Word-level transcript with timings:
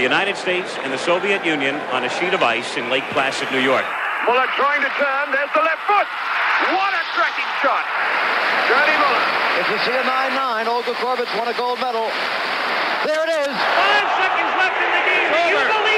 the 0.00 0.08
United 0.08 0.32
States 0.32 0.80
and 0.80 0.88
the 0.88 0.96
Soviet 0.96 1.44
Union 1.44 1.76
on 1.92 2.08
a 2.08 2.10
sheet 2.16 2.32
of 2.32 2.40
ice 2.40 2.80
in 2.80 2.88
Lake 2.88 3.04
Placid, 3.12 3.52
New 3.52 3.60
York. 3.60 3.84
Muller 4.24 4.48
trying 4.56 4.80
to 4.80 4.88
turn. 4.96 5.28
There's 5.28 5.52
the 5.52 5.60
left 5.60 5.84
foot. 5.84 6.08
What 6.72 6.96
a 6.96 7.04
cracking 7.12 7.52
shot. 7.60 7.84
Johnny 8.64 8.96
Muller. 8.96 9.24
If 9.60 9.68
you 9.68 9.78
see 9.84 9.92
a 9.92 10.00
9-9, 10.00 10.72
Olga 10.72 10.96
Korbut's 11.04 11.28
won 11.36 11.52
a 11.52 11.56
gold 11.60 11.84
medal. 11.84 12.08
There 13.04 13.20
it 13.28 13.32
is. 13.44 13.52
Five 13.52 14.08
seconds 14.16 14.52
left 14.56 14.80
in 14.80 14.88
the 14.88 15.04
game. 15.04 15.28
Do 15.68 15.89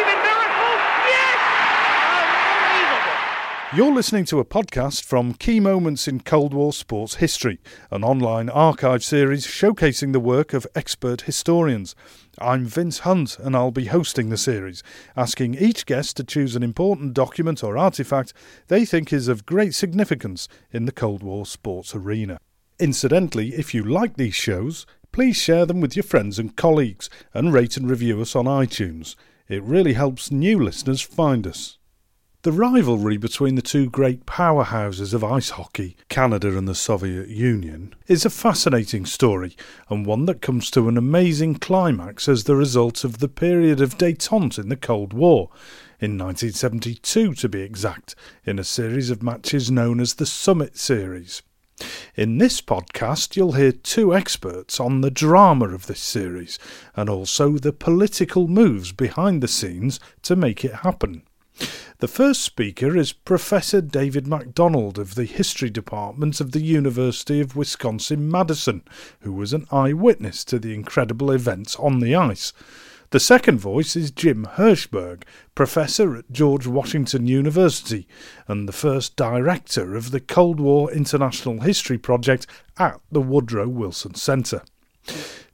You're 3.75 3.95
listening 3.95 4.27
to 4.27 4.39
a 4.39 4.45
podcast 4.45 5.03
from 5.03 5.33
Key 5.33 5.59
Moments 5.59 6.07
in 6.07 6.21
Cold 6.21 6.53
War 6.53 6.75
Sports 6.75 7.15
History, 7.15 7.59
an 7.91 8.05
online 8.05 8.51
archive 8.51 9.03
series 9.03 9.47
showcasing 9.47 10.13
the 10.13 10.21
work 10.21 10.53
of 10.53 10.67
expert 10.75 11.23
historians. 11.23 11.97
I'm 12.39 12.67
Vince 12.67 12.99
Hunt, 12.99 13.39
and 13.39 13.57
I'll 13.57 13.71
be 13.71 13.87
hosting 13.87 14.29
the 14.29 14.37
series, 14.37 14.83
asking 15.17 15.55
each 15.55 15.87
guest 15.87 16.19
to 16.19 16.25
choose 16.25 16.55
an 16.55 16.63
important 16.63 17.15
document 17.15 17.65
or 17.65 17.79
artifact 17.79 18.35
they 18.69 18.85
think 18.85 19.11
is 19.11 19.27
of 19.27 19.47
great 19.47 19.75
significance 19.75 20.49
in 20.71 20.85
the 20.85 20.93
Cold 20.93 21.23
War 21.23 21.47
sports 21.47 21.95
arena. 21.95 22.39
Incidentally, 22.79 23.55
if 23.55 23.73
you 23.73 23.83
like 23.83 24.19
these 24.19 24.35
shows, 24.35 24.85
please 25.13 25.39
share 25.39 25.65
them 25.65 25.81
with 25.81 25.97
your 25.97 26.03
friends 26.03 26.39
and 26.39 26.57
colleagues 26.57 27.09
and 27.33 27.55
rate 27.55 27.79
and 27.79 27.89
review 27.89 28.21
us 28.21 28.37
on 28.37 28.45
iTunes. 28.45 29.17
It 29.49 29.63
really 29.63 29.95
helps 29.95 30.31
new 30.31 30.63
listeners 30.63 31.01
find 31.01 31.47
us. 31.47 31.79
The 32.45 32.51
rivalry 32.51 33.19
between 33.19 33.55
the 33.55 33.63
two 33.63 33.89
great 33.89 34.27
powerhouses 34.27 35.15
of 35.15 35.23
ice 35.23 35.51
hockey, 35.51 35.97
Canada 36.09 36.59
and 36.59 36.67
the 36.67 36.75
Soviet 36.75 37.29
Union, 37.29 37.95
is 38.09 38.25
a 38.25 38.31
fascinating 38.31 39.07
story 39.07 39.57
and 39.89 40.05
one 40.05 40.27
that 40.27 40.43
comes 40.43 40.69
to 40.73 40.89
an 40.89 40.97
amazing 40.97 41.55
climax 41.55 42.29
as 42.29 42.43
the 42.43 42.57
result 42.57 43.05
of 43.05 43.19
the 43.19 43.29
period 43.29 43.81
of 43.81 43.97
détente 43.97 44.59
in 44.59 44.71
the 44.71 44.77
Cold 44.77 45.13
War, 45.13 45.51
in 46.01 46.19
1972 46.19 47.35
to 47.35 47.49
be 47.49 47.61
exact, 47.61 48.17
in 48.45 48.59
a 48.59 48.65
series 48.65 49.09
of 49.09 49.23
matches 49.23 49.71
known 49.71 50.01
as 50.01 50.15
the 50.15 50.27
Summit 50.27 50.77
Series. 50.77 51.43
In 52.17 52.39
this 52.39 52.61
podcast, 52.61 53.37
you'll 53.37 53.53
hear 53.53 53.71
two 53.71 54.13
experts 54.13 54.81
on 54.81 55.01
the 55.01 55.13
drama 55.13 55.69
of 55.69 55.87
this 55.87 56.01
series 56.01 56.59
and 56.97 57.09
also 57.09 57.53
the 57.53 57.73
political 57.73 58.49
moves 58.49 58.91
behind 58.91 59.45
the 59.45 59.47
scenes 59.47 60.01
to 60.23 60.35
make 60.35 60.65
it 60.65 60.75
happen. 60.75 61.23
The 61.99 62.09
first 62.09 62.43
speaker 62.43 62.97
is 62.97 63.13
Professor 63.13 63.81
David 63.81 64.27
MacDonald 64.27 64.99
of 64.99 65.15
the 65.15 65.25
History 65.25 65.71
Department 65.71 66.41
of 66.41 66.51
the 66.51 66.61
University 66.63 67.41
of 67.41 67.55
Wisconsin 67.55 68.29
Madison, 68.29 68.83
who 69.21 69.33
was 69.33 69.53
an 69.53 69.67
eyewitness 69.71 70.45
to 70.47 70.59
the 70.59 70.75
incredible 70.75 71.31
events 71.31 71.77
on 71.77 72.01
the 72.01 72.17
ice. 72.17 72.53
The 73.11 73.21
second 73.21 73.61
voice 73.61 73.95
is 73.95 74.11
Jim 74.11 74.49
Hershberg, 74.55 75.25
professor 75.55 76.17
at 76.17 76.33
George 76.33 76.67
Washington 76.67 77.27
University 77.27 78.09
and 78.49 78.67
the 78.67 78.73
first 78.73 79.17
director 79.17 79.95
of 79.95 80.13
the 80.13 80.21
Cold 80.21 80.59
War 80.59 80.91
International 80.91 81.61
History 81.61 81.99
Project 81.99 82.47
at 82.79 83.01
the 83.13 83.21
Woodrow 83.21 83.69
Wilson 83.69 84.15
Center. 84.15 84.63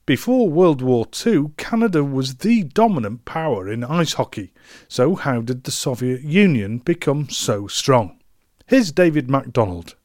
Before 0.09 0.49
World 0.49 0.81
War 0.81 1.05
II, 1.27 1.51
Canada 1.59 2.03
was 2.03 2.37
the 2.37 2.63
dominant 2.63 3.27
power 3.27 3.71
in 3.71 3.85
ice 3.85 4.15
hockey. 4.15 4.55
So, 4.89 5.17
how 5.17 5.43
did 5.43 5.65
the 5.65 5.71
Soviet 5.71 6.23
Union 6.23 6.79
become 6.79 7.29
so 7.29 7.67
strong? 7.67 8.19
Here's 8.65 8.91
David 8.91 9.29
MacDonald. 9.29 9.97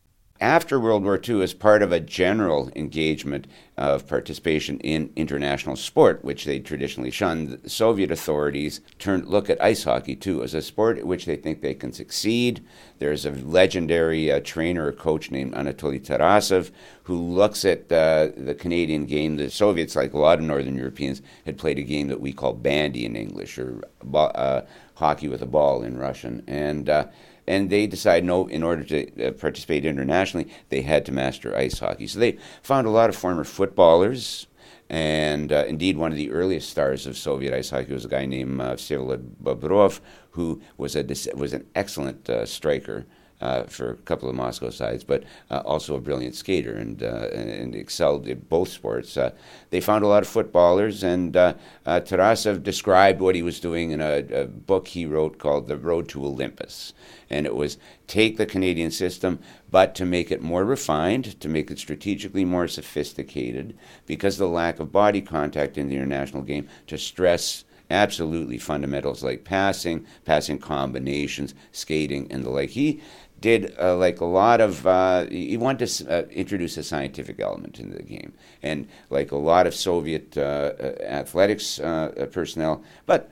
After 0.43 0.77
World 0.77 1.05
War 1.05 1.17
II, 1.25 1.41
as 1.41 1.53
part 1.53 1.81
of 1.81 1.93
a 1.93 2.01
general 2.01 2.69
engagement 2.75 3.47
of 3.77 4.05
participation 4.05 4.77
in 4.81 5.09
international 5.15 5.77
sport, 5.77 6.21
which 6.25 6.43
they 6.43 6.59
traditionally 6.59 7.11
shunned, 7.11 7.59
the 7.63 7.69
Soviet 7.69 8.11
authorities 8.11 8.81
turned 8.99 9.29
look 9.29 9.49
at 9.49 9.63
ice 9.63 9.85
hockey 9.85 10.17
too 10.17 10.43
as 10.43 10.53
a 10.53 10.61
sport 10.61 10.97
in 10.97 11.07
which 11.07 11.25
they 11.25 11.37
think 11.37 11.61
they 11.61 11.73
can 11.73 11.93
succeed. 11.93 12.61
There's 12.99 13.25
a 13.25 13.31
legendary 13.31 14.33
uh, 14.33 14.41
trainer 14.43 14.87
or 14.87 14.91
coach 14.91 15.31
named 15.31 15.53
Anatoly 15.53 16.05
Tarasov 16.05 16.71
who 17.03 17.15
looks 17.15 17.63
at 17.63 17.89
uh, 17.89 18.27
the 18.35 18.53
Canadian 18.59 19.05
game. 19.05 19.37
The 19.37 19.49
Soviets, 19.49 19.95
like 19.95 20.11
a 20.11 20.19
lot 20.19 20.39
of 20.39 20.43
Northern 20.43 20.75
Europeans, 20.75 21.21
had 21.45 21.57
played 21.57 21.79
a 21.79 21.83
game 21.83 22.09
that 22.09 22.19
we 22.19 22.33
call 22.33 22.51
bandy 22.51 23.05
in 23.05 23.15
English 23.15 23.57
or 23.57 23.81
uh, 24.13 24.61
hockey 24.95 25.29
with 25.29 25.41
a 25.41 25.45
ball 25.45 25.83
in 25.83 25.97
Russian, 25.97 26.43
and 26.47 26.89
uh, 26.89 27.07
and 27.47 27.69
they 27.69 27.87
decided 27.87 28.25
no, 28.25 28.47
in 28.47 28.63
order 28.63 28.83
to 28.83 29.27
uh, 29.27 29.31
participate 29.31 29.85
internationally, 29.85 30.49
they 30.69 30.81
had 30.81 31.05
to 31.05 31.11
master 31.11 31.55
ice 31.55 31.79
hockey. 31.79 32.07
So 32.07 32.19
they 32.19 32.37
found 32.61 32.87
a 32.87 32.91
lot 32.91 33.09
of 33.09 33.15
former 33.15 33.43
footballers, 33.43 34.47
and 34.89 35.51
uh, 35.51 35.65
indeed, 35.67 35.97
one 35.97 36.11
of 36.11 36.17
the 36.17 36.31
earliest 36.31 36.69
stars 36.69 37.07
of 37.07 37.17
Soviet 37.17 37.53
ice 37.53 37.69
hockey 37.69 37.93
was 37.93 38.05
a 38.05 38.09
guy 38.09 38.25
named 38.25 38.61
uh, 38.61 38.75
Vsevolod 38.75 39.35
Bobrov, 39.41 39.99
who 40.31 40.61
was 40.77 40.95
a 40.95 41.03
was 41.35 41.53
an 41.53 41.65
excellent 41.75 42.29
uh, 42.29 42.45
striker 42.45 43.05
uh, 43.43 43.63
for 43.63 43.91
a 43.91 43.95
couple 43.97 44.29
of 44.29 44.35
Moscow 44.35 44.69
sides, 44.69 45.03
but 45.03 45.25
uh, 45.51 45.61
also 45.65 45.95
a 45.95 45.99
brilliant 45.99 46.33
skater 46.33 46.73
and, 46.75 47.03
uh, 47.03 47.27
and 47.33 47.75
excelled 47.75 48.25
in 48.25 48.39
both 48.39 48.69
sports. 48.69 49.17
Uh, 49.17 49.31
they 49.69 49.81
found 49.81 50.05
a 50.05 50.07
lot 50.07 50.23
of 50.23 50.29
footballers, 50.29 51.03
and 51.03 51.35
uh, 51.35 51.53
Tarasov 51.85 52.63
described 52.63 53.19
what 53.19 53.35
he 53.35 53.41
was 53.41 53.59
doing 53.59 53.91
in 53.91 53.99
a, 53.99 54.19
a, 54.31 54.45
book 54.45 54.87
he 54.87 55.05
wrote 55.05 55.39
called 55.39 55.67
The 55.67 55.75
Road 55.75 56.07
to 56.09 56.23
Olympus. 56.25 56.93
And 57.29 57.45
it 57.45 57.53
was 57.53 57.77
take 58.07 58.37
the 58.37 58.45
Canadian 58.45 58.91
system, 58.91 59.39
but 59.69 59.93
to 59.95 60.05
make 60.05 60.31
it 60.31 60.41
more 60.41 60.63
refined, 60.63 61.37
to 61.41 61.49
make 61.49 61.69
it 61.69 61.79
strategically 61.79 62.45
more 62.45 62.69
sophisticated, 62.69 63.77
because 64.05 64.37
the 64.37 64.47
lack 64.47 64.79
of 64.79 64.93
body 64.93 65.21
contact 65.21 65.77
in 65.77 65.89
the 65.89 65.97
international 65.97 66.43
game, 66.43 66.69
to 66.87 66.97
stress 66.97 67.65
absolutely 67.93 68.57
fundamentals 68.57 69.23
like 69.23 69.43
passing, 69.43 70.05
passing 70.25 70.57
combinations, 70.57 71.53
skating, 71.71 72.29
and 72.31 72.43
the 72.43 72.49
like. 72.49 72.71
He 72.71 73.01
did 73.43 73.75
uh, 73.77 73.93
like 73.97 74.21
a 74.21 74.25
lot 74.25 74.61
of 74.61 74.87
uh, 74.87 75.25
he 75.25 75.57
wanted 75.57 75.85
to 75.85 76.09
uh, 76.09 76.21
introduce 76.29 76.77
a 76.77 76.83
scientific 76.83 77.41
element 77.41 77.77
into 77.77 77.97
the 77.97 78.01
game. 78.01 78.31
And 78.63 78.87
like 79.09 79.33
a 79.33 79.35
lot 79.35 79.67
of 79.67 79.75
soviet 79.75 80.37
uh, 80.37 80.71
uh, 80.79 80.95
athletics 81.01 81.77
uh, 81.79 82.27
personnel 82.31 82.81
but 83.05 83.29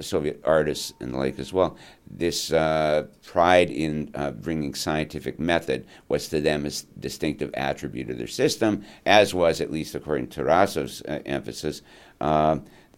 soviet 0.00 0.40
artists 0.44 0.92
and 1.00 1.12
the 1.12 1.18
like 1.18 1.40
as 1.40 1.52
well 1.52 1.76
this 2.08 2.50
pride 2.50 3.68
in 3.68 4.12
bringing 4.40 4.72
scientific 4.72 5.40
method 5.40 5.84
was 6.06 6.28
to 6.28 6.40
them 6.40 6.64
a 6.64 6.70
distinctive 7.00 7.50
attribute 7.54 8.08
of 8.08 8.16
their 8.16 8.28
system 8.28 8.84
as 9.06 9.34
was 9.34 9.60
at 9.60 9.72
least 9.72 9.96
according 9.96 10.28
to 10.28 10.40
tarasov's 10.40 11.02
emphasis 11.26 11.82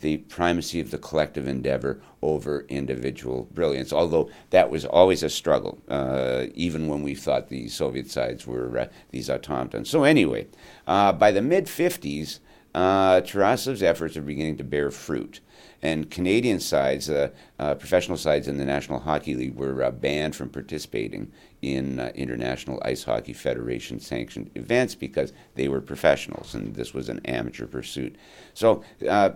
the 0.01 0.19
primacy 0.19 0.81
of 0.81 0.91
the 0.91 0.99
collective 0.99 1.47
endeavor 1.47 2.01
over 2.23 2.65
individual 2.69 3.49
brilliance, 3.53 3.93
although 3.93 4.31
that 4.51 4.71
was 4.71 4.85
always 4.85 5.23
a 5.23 5.31
struggle, 5.31 5.79
uh, 5.89 6.47
even 6.55 6.89
when 6.89 7.03
we 7.03 7.15
thought 7.15 7.49
the 7.49 7.69
Soviet 7.69 8.11
sides 8.11 8.47
were 8.47 8.79
uh, 8.79 8.87
these 9.11 9.31
automatons. 9.31 9.89
So, 9.89 10.05
anyway, 10.05 10.47
uh, 10.87 11.13
by 11.13 11.31
the 11.31 11.43
mid 11.43 11.67
50s, 11.67 12.41
uh, 12.75 13.21
Tarasov's 13.21 13.83
efforts 13.83 14.17
are 14.17 14.23
beginning 14.23 14.57
to 14.59 14.65
bear 14.65 14.91
fruit. 14.91 15.41
And 15.83 16.11
Canadian 16.11 16.61
sides, 16.61 17.09
uh, 17.09 17.31
uh, 17.59 17.75
professional 17.75 18.19
sides 18.19 18.49
in 18.49 18.59
the 18.59 18.67
National 18.67 19.01
Hockey 19.01 19.35
League, 19.35 19.55
were 19.55 19.83
uh, 19.83 19.91
banned 19.91 20.37
from 20.37 20.51
participating 20.51 21.33
in 21.63 21.99
uh, 21.99 22.13
International 22.15 22.81
Ice 22.85 23.05
Hockey 23.05 23.33
Federation 23.33 23.99
sanctioned 23.99 24.51
events 24.55 24.95
because 24.95 25.33
they 25.55 25.69
were 25.69 25.81
professionals 25.81 26.55
and 26.55 26.75
this 26.75 26.93
was 26.93 27.09
an 27.09 27.21
amateur 27.25 27.67
pursuit. 27.67 28.17
So 28.53 28.85
uh, 29.09 29.31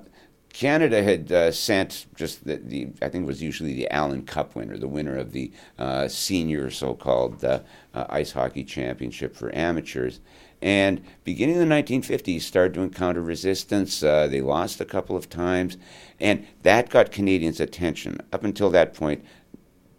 Canada 0.55 1.03
had 1.03 1.33
uh, 1.33 1.51
sent 1.51 2.07
just 2.15 2.45
the, 2.45 2.57
the, 2.59 2.89
I 3.03 3.09
think 3.09 3.25
it 3.25 3.27
was 3.27 3.43
usually 3.43 3.75
the 3.75 3.91
Allen 3.91 4.23
Cup 4.23 4.55
winner, 4.55 4.79
the 4.79 4.87
winner 4.87 5.17
of 5.17 5.33
the 5.33 5.51
uh, 5.81 6.07
senior 6.07 6.71
so-called 6.71 7.45
uh, 7.45 7.61
uh 7.93 8.07
ice 8.09 8.31
hockey 8.31 8.63
championship 8.63 9.35
for 9.35 9.53
amateurs. 9.53 10.21
And 10.63 11.03
beginning 11.25 11.57
in 11.57 11.69
the 11.69 11.75
1950s, 11.75 12.43
started 12.43 12.75
to 12.75 12.83
encounter 12.83 13.21
resistance. 13.21 14.01
Uh, 14.01 14.29
they 14.29 14.41
lost 14.41 14.81
a 14.81 14.85
couple 14.85 15.17
of 15.17 15.29
times, 15.29 15.77
and 16.21 16.47
that 16.63 16.89
got 16.89 17.11
Canadians' 17.11 17.59
attention. 17.59 18.21
Up 18.33 18.45
until 18.45 18.71
that 18.71 18.95
point, 18.95 19.25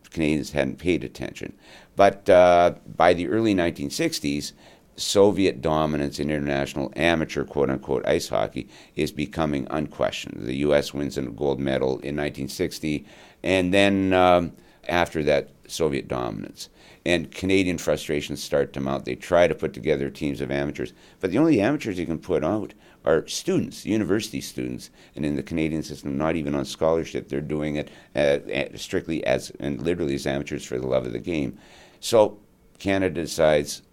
Canadians 0.10 0.54
hadn't 0.54 0.78
paid 0.78 1.04
attention. 1.04 1.52
But 1.98 2.30
uh, 2.30 2.76
by 2.88 3.14
the 3.14 3.28
early 3.28 3.54
1960s, 3.54 4.54
Soviet 4.98 5.62
dominance 5.62 6.20
in 6.20 6.30
international 6.30 6.92
amateur 6.96 7.44
quote 7.44 7.70
unquote 7.70 8.06
ice 8.08 8.30
hockey 8.30 8.70
is 8.96 9.12
becoming 9.12 9.68
unquestioned. 9.70 10.46
The 10.46 10.56
U.S. 10.58 10.94
wins 10.94 11.18
a 11.18 11.24
gold 11.24 11.60
medal 11.60 11.92
in 11.92 12.16
1960, 12.16 13.06
and 13.44 13.74
then 13.74 14.14
um, 14.14 14.54
after 14.88 15.24
that, 15.24 15.50
Soviet 15.68 16.08
dominance. 16.08 16.70
And 17.06 17.32
Canadian 17.32 17.78
frustrations 17.78 18.42
start 18.42 18.74
to 18.74 18.80
mount. 18.80 19.06
They 19.06 19.16
try 19.16 19.48
to 19.48 19.56
put 19.56 19.74
together 19.74 20.10
teams 20.10 20.42
of 20.42 20.52
amateurs, 20.52 20.94
but 21.20 21.32
the 21.32 21.38
only 21.38 21.62
amateurs 21.62 22.00
you 22.00 22.06
can 22.06 22.20
put 22.20 22.44
out 22.44 22.74
are 23.04 23.28
students, 23.28 23.86
university 23.86 24.42
students, 24.42 24.90
and 25.16 25.24
in 25.26 25.36
the 25.36 25.44
Canadian 25.44 25.84
system, 25.84 26.18
not 26.18 26.36
even 26.36 26.56
on 26.56 26.66
scholarship. 26.66 27.30
They're 27.30 27.42
doing 27.42 27.76
it 27.76 27.90
uh, 28.16 28.76
strictly 28.78 29.24
as 29.26 29.52
and 29.60 29.82
literally 29.82 30.16
as 30.16 30.26
amateurs 30.26 30.66
for 30.66 30.80
the 30.80 30.88
love 30.88 31.06
of 31.06 31.14
the 31.14 31.20
game. 31.20 31.58
So 32.00 32.40
Canada 32.80 33.22
decides 33.22 33.84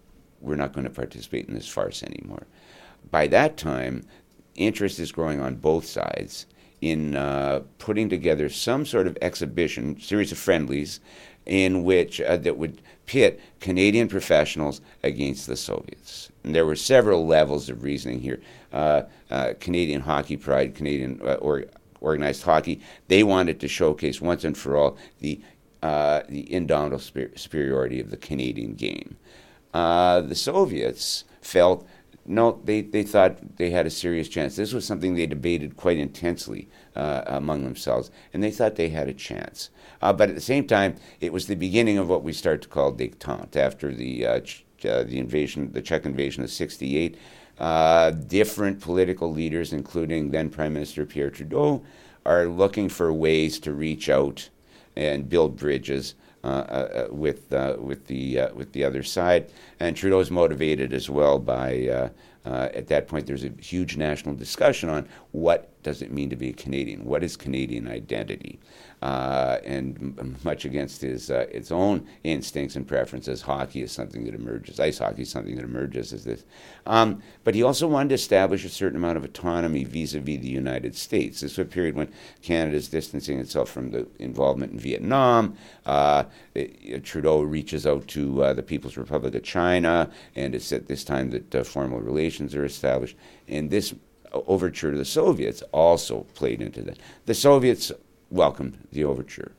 we're 0.43 0.55
not 0.55 0.73
going 0.73 0.83
to 0.83 0.89
participate 0.89 1.47
in 1.47 1.55
this 1.55 1.67
farce 1.67 2.03
anymore. 2.03 2.45
By 3.09 3.27
that 3.27 3.57
time, 3.57 4.05
interest 4.55 4.99
is 4.99 5.11
growing 5.11 5.39
on 5.39 5.55
both 5.55 5.85
sides 5.85 6.45
in 6.81 7.15
uh, 7.15 7.61
putting 7.77 8.09
together 8.09 8.49
some 8.49 8.85
sort 8.85 9.07
of 9.07 9.17
exhibition, 9.21 9.99
series 10.01 10.31
of 10.33 10.37
friendlies, 10.37 10.99
in 11.45 11.83
which 11.83 12.19
uh, 12.21 12.37
that 12.37 12.57
would 12.57 12.81
pit 13.05 13.39
Canadian 13.59 14.07
professionals 14.07 14.81
against 15.01 15.47
the 15.47 15.55
Soviets. 15.55 16.29
And 16.43 16.53
there 16.53 16.65
were 16.65 16.75
several 16.75 17.25
levels 17.25 17.69
of 17.69 17.83
reasoning 17.83 18.19
here. 18.19 18.41
Uh, 18.71 19.03
uh, 19.29 19.53
Canadian 19.59 20.01
Hockey 20.01 20.37
Pride, 20.37 20.75
Canadian 20.75 21.21
uh, 21.23 21.35
or, 21.35 21.65
organized 22.01 22.43
hockey, 22.43 22.81
they 23.07 23.23
wanted 23.23 23.59
to 23.61 23.67
showcase 23.67 24.19
once 24.19 24.43
and 24.43 24.57
for 24.57 24.75
all 24.77 24.97
the 25.19 25.39
uh, 25.81 26.23
the 26.29 26.51
indomitable 26.51 26.97
superiority 27.35 27.99
of 27.99 28.09
the 28.09 28.15
Canadian 28.15 28.73
game. 28.73 29.17
Uh, 29.73 30.21
the 30.21 30.35
Soviets 30.35 31.23
felt 31.41 31.87
no, 32.25 32.61
they, 32.63 32.81
they 32.81 33.03
thought 33.03 33.57
they 33.57 33.69
had 33.69 33.85
a 33.85 33.89
serious 33.89 34.29
chance. 34.29 34.55
This 34.55 34.73
was 34.73 34.85
something 34.85 35.15
they 35.15 35.25
debated 35.25 35.75
quite 35.75 35.97
intensely 35.97 36.69
uh, 36.95 37.23
among 37.25 37.63
themselves, 37.63 38.11
and 38.33 38.41
they 38.41 38.51
thought 38.51 38.75
they 38.75 38.89
had 38.89 39.09
a 39.09 39.13
chance. 39.13 39.69
Uh, 40.01 40.13
but 40.13 40.29
at 40.29 40.35
the 40.35 40.41
same 40.41 40.65
time, 40.65 40.95
it 41.19 41.33
was 41.33 41.47
the 41.47 41.55
beginning 41.55 41.97
of 41.97 42.07
what 42.07 42.23
we 42.23 42.31
start 42.31 42.61
to 42.61 42.69
call 42.69 42.93
détente 42.93 43.57
after 43.57 43.93
the 43.93 44.25
uh, 44.25 44.39
ch- 44.39 44.63
uh, 44.85 45.03
the 45.03 45.17
invasion, 45.17 45.71
the 45.73 45.81
Czech 45.81 46.05
invasion 46.05 46.43
of 46.43 46.49
'68. 46.49 47.17
Uh, 47.59 48.11
different 48.11 48.81
political 48.81 49.31
leaders, 49.31 49.73
including 49.73 50.31
then 50.31 50.49
Prime 50.49 50.73
Minister 50.73 51.05
Pierre 51.05 51.29
Trudeau, 51.29 51.83
are 52.25 52.47
looking 52.47 52.89
for 52.89 53.11
ways 53.13 53.59
to 53.59 53.73
reach 53.73 54.09
out 54.09 54.49
and 54.95 55.29
build 55.29 55.57
bridges 55.57 56.15
Uh, 56.43 56.47
uh, 56.47 57.07
with 57.09 57.53
uh, 57.53 57.77
with 57.79 58.07
the 58.07 58.37
uh, 58.37 58.53
with 58.53 58.73
the 58.73 58.83
other 58.83 59.01
side. 59.01 59.49
And 59.79 59.95
Trudeau 59.95 60.19
is 60.19 60.29
motivated 60.29 60.91
as 60.91 61.09
well 61.09 61.39
by 61.39 62.11
at 62.45 62.87
that 62.87 63.07
point 63.07 63.27
there's 63.27 63.43
a 63.43 63.51
huge 63.59 63.97
national 63.97 64.35
discussion 64.35 64.89
on 64.89 65.07
what 65.31 65.69
does 65.83 66.01
it 66.01 66.11
mean 66.11 66.29
to 66.29 66.35
be 66.35 66.49
a 66.49 66.53
Canadian? 66.53 67.05
What 67.05 67.23
is 67.23 67.35
Canadian 67.35 67.87
identity? 67.87 68.59
uh, 69.03 69.59
and 69.65 69.97
m- 70.17 70.37
much 70.45 70.63
against 70.63 71.01
his 71.01 71.29
uh, 71.29 71.45
its 71.51 71.71
own 71.71 72.07
instincts 72.23 72.77
and 72.77 72.87
preferences. 72.87 73.41
Hockey 73.41 73.81
is 73.81 73.91
something 73.91 74.23
that 74.23 74.33
emerges. 74.33 74.79
Ice 74.79 74.99
hockey 74.99 75.23
is 75.23 75.29
something 75.29 75.57
that 75.57 75.65
emerges 75.65 76.13
as 76.13 76.23
this. 76.23 76.45
Um, 76.85 77.21
but 77.43 77.53
he 77.53 77.63
also 77.63 77.85
wanted 77.85 78.09
to 78.09 78.15
establish 78.15 78.63
a 78.63 78.69
certain 78.69 78.95
amount 78.95 79.17
of 79.17 79.25
autonomy 79.25 79.83
vis-a-vis 79.83 80.39
the 80.39 80.47
United 80.47 80.95
States. 80.95 81.41
This 81.41 81.51
is 81.51 81.59
a 81.59 81.65
period 81.65 81.95
when 81.95 82.13
Canada 82.41 82.77
is 82.77 82.87
distancing 82.87 83.39
itself 83.39 83.69
from 83.69 83.91
the 83.91 84.07
involvement 84.19 84.71
in 84.71 84.79
Vietnam. 84.79 85.57
Uh, 85.85 86.23
it, 86.55 87.03
Trudeau 87.03 87.41
reaches 87.41 87.85
out 87.85 88.07
to 88.07 88.41
uh, 88.41 88.53
the 88.53 88.63
People's 88.63 88.95
Republic 88.95 89.35
of 89.35 89.43
China, 89.43 90.09
and 90.33 90.55
it's 90.55 90.71
at 90.71 90.87
this 90.87 91.03
time 91.03 91.29
that 91.31 91.53
uh, 91.53 91.63
formal 91.65 91.99
relations 91.99 92.32
are 92.41 92.65
established. 92.65 93.15
And 93.47 93.69
this 93.69 93.93
overture 94.33 94.91
to 94.91 94.97
the 94.97 95.05
Soviets 95.05 95.61
also 95.71 96.21
played 96.33 96.61
into 96.61 96.81
that. 96.83 96.97
The 97.25 97.33
Soviets 97.33 97.91
welcomed 98.29 98.87
the 98.91 99.03
overture. 99.03 99.51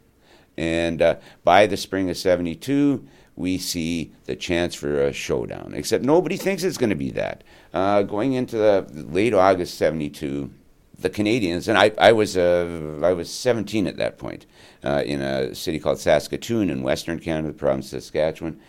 And 0.56 1.03
uh, 1.03 1.17
by 1.43 1.67
the 1.67 1.76
spring 1.76 2.11
of 2.11 2.17
72, 2.17 3.06
we 3.37 3.59
see 3.59 4.12
the 4.26 4.37
chance 4.37 4.75
for 4.75 5.03
a 5.03 5.12
showdown, 5.12 5.73
except 5.75 6.05
nobody 6.05 6.37
thinks 6.37 6.62
it's 6.62 6.79
going 6.79 6.91
to 6.91 6.97
be 6.97 7.11
that. 7.12 7.43
Uh, 7.73 8.03
going 8.03 8.35
into 8.35 8.56
the 8.56 8.87
late 8.93 9.35
August 9.35 9.77
72, 9.77 10.50
the 10.99 11.11
Canadians, 11.11 11.67
and 11.67 11.77
I, 11.77 11.91
I, 11.99 12.12
was, 12.12 12.37
uh, 12.37 13.00
I 13.03 13.12
was 13.12 13.29
17 13.31 13.88
at 13.88 13.97
that 13.97 14.19
point 14.19 14.47
uh, 14.85 15.03
in 15.05 15.20
a 15.20 15.55
city 15.55 15.81
called 15.81 15.99
Saskatoon 15.99 16.70
in 16.70 16.82
Western 16.82 17.19
Canada, 17.19 17.49
the 17.49 17.55
province 17.55 17.93
of 17.93 18.03
Saskatchewan. 18.03 18.61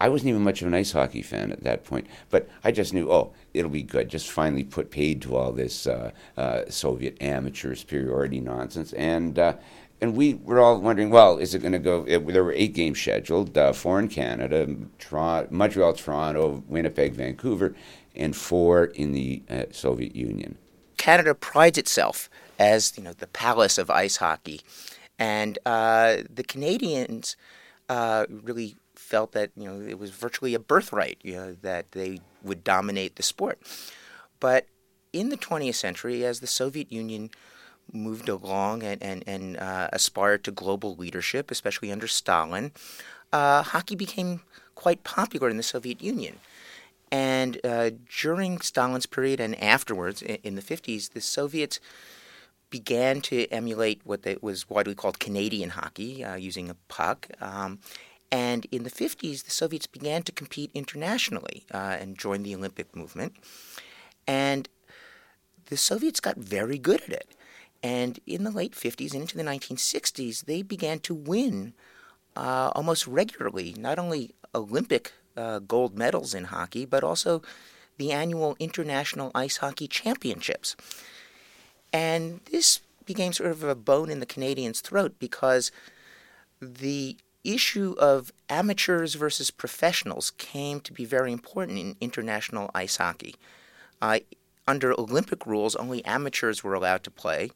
I 0.00 0.08
wasn't 0.08 0.30
even 0.30 0.42
much 0.42 0.62
of 0.62 0.68
an 0.68 0.74
ice 0.74 0.92
hockey 0.92 1.22
fan 1.22 1.50
at 1.50 1.64
that 1.64 1.84
point, 1.84 2.06
but 2.30 2.48
I 2.62 2.70
just 2.70 2.94
knew, 2.94 3.10
oh, 3.10 3.32
it'll 3.52 3.70
be 3.70 3.82
good. 3.82 4.08
Just 4.08 4.30
finally 4.30 4.64
put 4.64 4.90
paid 4.90 5.20
to 5.22 5.36
all 5.36 5.52
this 5.52 5.86
uh, 5.86 6.12
uh, 6.36 6.62
Soviet 6.68 7.20
amateur 7.20 7.74
superiority 7.74 8.40
nonsense, 8.40 8.92
and 8.92 9.38
uh, 9.38 9.54
and 10.00 10.14
we 10.14 10.34
were 10.34 10.60
all 10.60 10.80
wondering, 10.80 11.10
well, 11.10 11.38
is 11.38 11.54
it 11.54 11.60
going 11.60 11.72
to 11.72 11.80
go? 11.80 12.04
It, 12.06 12.24
there 12.28 12.44
were 12.44 12.52
eight 12.52 12.74
games 12.74 13.00
scheduled: 13.00 13.58
uh, 13.58 13.72
four 13.72 13.98
in 13.98 14.08
Canada, 14.08 14.68
Montreal, 15.50 15.92
Toronto, 15.94 16.62
Winnipeg, 16.68 17.14
Vancouver, 17.14 17.74
and 18.14 18.36
four 18.36 18.84
in 18.84 19.12
the 19.12 19.42
uh, 19.50 19.64
Soviet 19.72 20.14
Union. 20.14 20.56
Canada 20.96 21.34
prides 21.34 21.78
itself 21.78 22.30
as 22.58 22.96
you 22.96 23.02
know 23.02 23.12
the 23.12 23.26
palace 23.26 23.78
of 23.78 23.90
ice 23.90 24.18
hockey, 24.18 24.60
and 25.18 25.58
uh, 25.66 26.18
the 26.32 26.44
Canadians 26.44 27.36
really 27.88 28.76
felt 29.08 29.32
that 29.32 29.50
you 29.56 29.64
know 29.64 29.80
it 29.80 29.98
was 29.98 30.10
virtually 30.10 30.54
a 30.54 30.58
birthright, 30.58 31.18
you 31.22 31.34
know, 31.34 31.56
that 31.62 31.92
they 31.92 32.20
would 32.42 32.62
dominate 32.62 33.16
the 33.16 33.22
sport. 33.22 33.58
But 34.38 34.66
in 35.12 35.30
the 35.30 35.36
20th 35.36 35.74
century, 35.74 36.24
as 36.24 36.40
the 36.40 36.46
Soviet 36.46 36.92
Union 36.92 37.30
moved 37.90 38.28
along 38.28 38.82
and 38.82 39.02
and, 39.02 39.24
and 39.26 39.56
uh, 39.56 39.88
aspired 39.92 40.44
to 40.44 40.50
global 40.50 40.94
leadership, 40.94 41.50
especially 41.50 41.90
under 41.90 42.06
Stalin, 42.06 42.72
uh, 43.32 43.62
hockey 43.62 43.96
became 43.96 44.42
quite 44.74 45.02
popular 45.04 45.48
in 45.48 45.56
the 45.56 45.62
Soviet 45.62 46.02
Union. 46.02 46.36
And 47.10 47.58
uh, 47.64 47.90
during 48.20 48.60
Stalin's 48.60 49.06
period 49.06 49.40
and 49.40 49.60
afterwards, 49.62 50.20
in, 50.20 50.36
in, 50.42 50.54
the 50.56 50.62
50s, 50.62 51.12
the 51.14 51.22
Soviets 51.22 51.80
began 52.68 53.22
to 53.22 53.46
emulate 53.48 54.02
what 54.04 54.24
they, 54.24 54.36
was 54.42 54.68
widely 54.68 54.94
called 54.94 55.18
Canadian 55.18 55.70
hockey, 55.70 56.22
uh, 56.22 56.34
using 56.34 56.68
a 56.68 56.76
puck. 56.88 57.28
Um, 57.40 57.78
and 58.30 58.66
in 58.70 58.82
the 58.82 58.90
50s, 58.90 59.44
the 59.44 59.50
Soviets 59.50 59.86
began 59.86 60.22
to 60.24 60.32
compete 60.32 60.70
internationally 60.74 61.64
uh, 61.72 61.96
and 61.98 62.18
join 62.18 62.42
the 62.42 62.54
Olympic 62.54 62.94
movement. 62.94 63.34
And 64.26 64.68
the 65.66 65.76
Soviets 65.76 66.20
got 66.20 66.36
very 66.36 66.78
good 66.78 67.02
at 67.02 67.10
it. 67.10 67.34
And 67.82 68.18
in 68.26 68.44
the 68.44 68.50
late 68.50 68.72
50s 68.72 69.12
and 69.12 69.22
into 69.22 69.36
the 69.36 69.44
1960s, 69.44 70.44
they 70.44 70.62
began 70.62 70.98
to 71.00 71.14
win 71.14 71.74
uh, 72.36 72.70
almost 72.74 73.06
regularly, 73.06 73.74
not 73.78 73.98
only 73.98 74.34
Olympic 74.54 75.12
uh, 75.36 75.60
gold 75.60 75.96
medals 75.96 76.34
in 76.34 76.44
hockey, 76.44 76.84
but 76.84 77.04
also 77.04 77.42
the 77.96 78.12
annual 78.12 78.56
International 78.58 79.30
Ice 79.34 79.58
Hockey 79.58 79.88
Championships. 79.88 80.76
And 81.92 82.40
this 82.50 82.80
became 83.06 83.32
sort 83.32 83.50
of 83.50 83.64
a 83.64 83.74
bone 83.74 84.10
in 84.10 84.20
the 84.20 84.26
Canadians' 84.26 84.80
throat 84.80 85.14
because 85.18 85.72
the 86.60 87.16
issue 87.44 87.94
of 87.98 88.32
amateurs 88.48 89.14
versus 89.14 89.50
professionals 89.50 90.32
came 90.32 90.80
to 90.80 90.92
be 90.92 91.04
very 91.04 91.32
important 91.32 91.78
in 91.78 91.96
international 92.00 92.70
ice 92.74 92.96
hockey. 92.96 93.34
Uh, 94.00 94.20
under 94.66 94.92
Olympic 94.92 95.46
rules, 95.46 95.74
only 95.76 96.04
amateurs 96.04 96.62
were 96.62 96.74
allowed 96.74 97.02
to 97.04 97.10
play, 97.10 97.50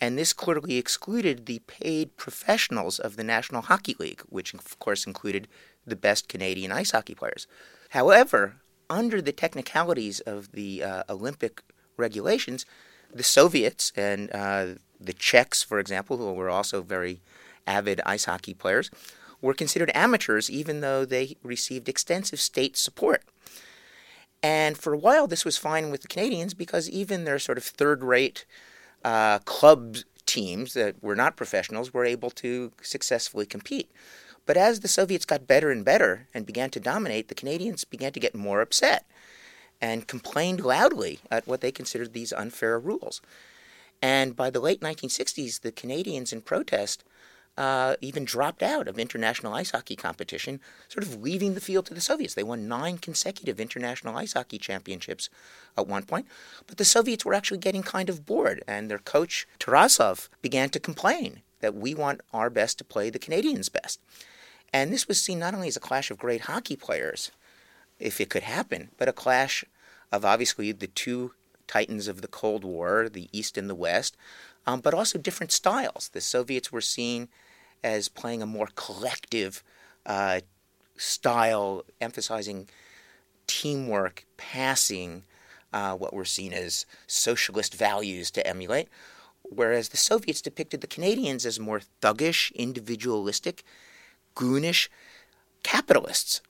and 0.00 0.18
this 0.18 0.32
clearly 0.32 0.76
excluded 0.76 1.46
the 1.46 1.60
paid 1.66 2.16
professionals 2.16 2.98
of 2.98 3.16
the 3.16 3.24
National 3.24 3.62
Hockey 3.62 3.94
League, 3.98 4.22
which 4.28 4.52
of 4.52 4.78
course 4.78 5.06
included 5.06 5.48
the 5.86 5.96
best 5.96 6.28
Canadian 6.28 6.72
ice 6.72 6.90
hockey 6.90 7.14
players. 7.14 7.46
However, 7.90 8.56
under 8.90 9.22
the 9.22 9.32
technicalities 9.32 10.20
of 10.20 10.52
the 10.52 10.82
uh, 10.82 11.02
Olympic 11.08 11.62
regulations, 11.96 12.66
the 13.12 13.22
Soviets 13.22 13.92
and 13.96 14.30
uh, 14.32 14.66
the 15.00 15.12
Czechs, 15.12 15.62
for 15.62 15.78
example, 15.78 16.16
who 16.16 16.32
were 16.32 16.50
also 16.50 16.82
very 16.82 17.20
avid 17.66 18.00
ice 18.04 18.24
hockey 18.24 18.54
players, 18.54 18.90
were 19.40 19.54
considered 19.54 19.90
amateurs 19.94 20.50
even 20.50 20.80
though 20.80 21.04
they 21.04 21.36
received 21.42 21.88
extensive 21.88 22.40
state 22.40 22.76
support. 22.76 23.22
And 24.42 24.76
for 24.76 24.92
a 24.92 24.98
while, 24.98 25.26
this 25.26 25.44
was 25.44 25.56
fine 25.56 25.90
with 25.90 26.02
the 26.02 26.08
Canadians 26.08 26.52
because 26.54 26.88
even 26.90 27.24
their 27.24 27.38
sort 27.38 27.58
of 27.58 27.64
third 27.64 28.04
rate 28.04 28.44
uh, 29.04 29.38
club 29.40 29.96
teams 30.26 30.74
that 30.74 31.02
were 31.02 31.16
not 31.16 31.36
professionals 31.36 31.94
were 31.94 32.04
able 32.04 32.30
to 32.30 32.72
successfully 32.82 33.46
compete. 33.46 33.90
But 34.46 34.56
as 34.56 34.80
the 34.80 34.88
Soviets 34.88 35.24
got 35.24 35.46
better 35.46 35.70
and 35.70 35.84
better 35.84 36.28
and 36.34 36.44
began 36.44 36.70
to 36.70 36.80
dominate, 36.80 37.28
the 37.28 37.34
Canadians 37.34 37.84
began 37.84 38.12
to 38.12 38.20
get 38.20 38.34
more 38.34 38.60
upset 38.60 39.06
and 39.80 40.06
complained 40.06 40.64
loudly 40.64 41.20
at 41.30 41.46
what 41.46 41.60
they 41.60 41.72
considered 41.72 42.12
these 42.12 42.32
unfair 42.32 42.78
rules. 42.78 43.20
And 44.02 44.36
by 44.36 44.50
the 44.50 44.60
late 44.60 44.80
1960s, 44.80 45.60
the 45.60 45.72
Canadians, 45.72 46.32
in 46.32 46.42
protest, 46.42 47.04
uh, 47.56 47.94
even 48.00 48.24
dropped 48.24 48.62
out 48.62 48.88
of 48.88 48.98
international 48.98 49.54
ice 49.54 49.70
hockey 49.70 49.96
competition, 49.96 50.60
sort 50.88 51.04
of 51.04 51.22
leaving 51.22 51.54
the 51.54 51.60
field 51.60 51.86
to 51.86 51.94
the 51.94 52.00
Soviets. 52.00 52.34
They 52.34 52.42
won 52.42 52.68
nine 52.68 52.98
consecutive 52.98 53.60
international 53.60 54.16
ice 54.16 54.32
hockey 54.32 54.58
championships 54.58 55.30
at 55.76 55.86
one 55.86 56.02
point, 56.02 56.26
but 56.66 56.78
the 56.78 56.84
Soviets 56.84 57.24
were 57.24 57.34
actually 57.34 57.58
getting 57.58 57.82
kind 57.82 58.08
of 58.08 58.26
bored, 58.26 58.62
and 58.66 58.90
their 58.90 58.98
coach 58.98 59.46
Tarasov 59.60 60.28
began 60.42 60.70
to 60.70 60.80
complain 60.80 61.42
that 61.60 61.74
we 61.74 61.94
want 61.94 62.20
our 62.32 62.50
best 62.50 62.78
to 62.78 62.84
play 62.84 63.08
the 63.08 63.18
Canadians' 63.18 63.68
best. 63.68 64.00
And 64.72 64.92
this 64.92 65.06
was 65.06 65.20
seen 65.20 65.38
not 65.38 65.54
only 65.54 65.68
as 65.68 65.76
a 65.76 65.80
clash 65.80 66.10
of 66.10 66.18
great 66.18 66.42
hockey 66.42 66.76
players, 66.76 67.30
if 68.00 68.20
it 68.20 68.28
could 68.28 68.42
happen, 68.42 68.90
but 68.98 69.08
a 69.08 69.12
clash 69.12 69.64
of 70.10 70.24
obviously 70.24 70.72
the 70.72 70.88
two 70.88 71.32
titans 71.66 72.08
of 72.08 72.20
the 72.20 72.28
Cold 72.28 72.64
War, 72.64 73.08
the 73.08 73.28
East 73.32 73.56
and 73.56 73.70
the 73.70 73.74
West, 73.74 74.16
um, 74.66 74.80
but 74.80 74.94
also 74.94 75.18
different 75.18 75.52
styles. 75.52 76.10
The 76.12 76.20
Soviets 76.20 76.72
were 76.72 76.80
seen 76.80 77.28
as 77.84 78.08
playing 78.08 78.42
a 78.42 78.46
more 78.46 78.68
collective 78.74 79.62
uh, 80.06 80.40
style, 80.96 81.84
emphasizing 82.00 82.68
teamwork, 83.46 84.24
passing, 84.36 85.22
uh, 85.72 85.94
what 85.94 86.14
were 86.14 86.24
seen 86.24 86.52
as 86.52 86.86
socialist 87.06 87.74
values 87.74 88.30
to 88.32 88.46
emulate. 88.46 88.88
whereas 89.50 89.90
the 89.90 89.96
Soviets 89.96 90.40
depicted 90.40 90.80
the 90.80 90.86
Canadians 90.86 91.44
as 91.44 91.60
more 91.60 91.82
thuggish, 92.00 92.54
individualistic, 92.54 93.62
goonish 94.34 94.88
capitalists. 95.62 96.40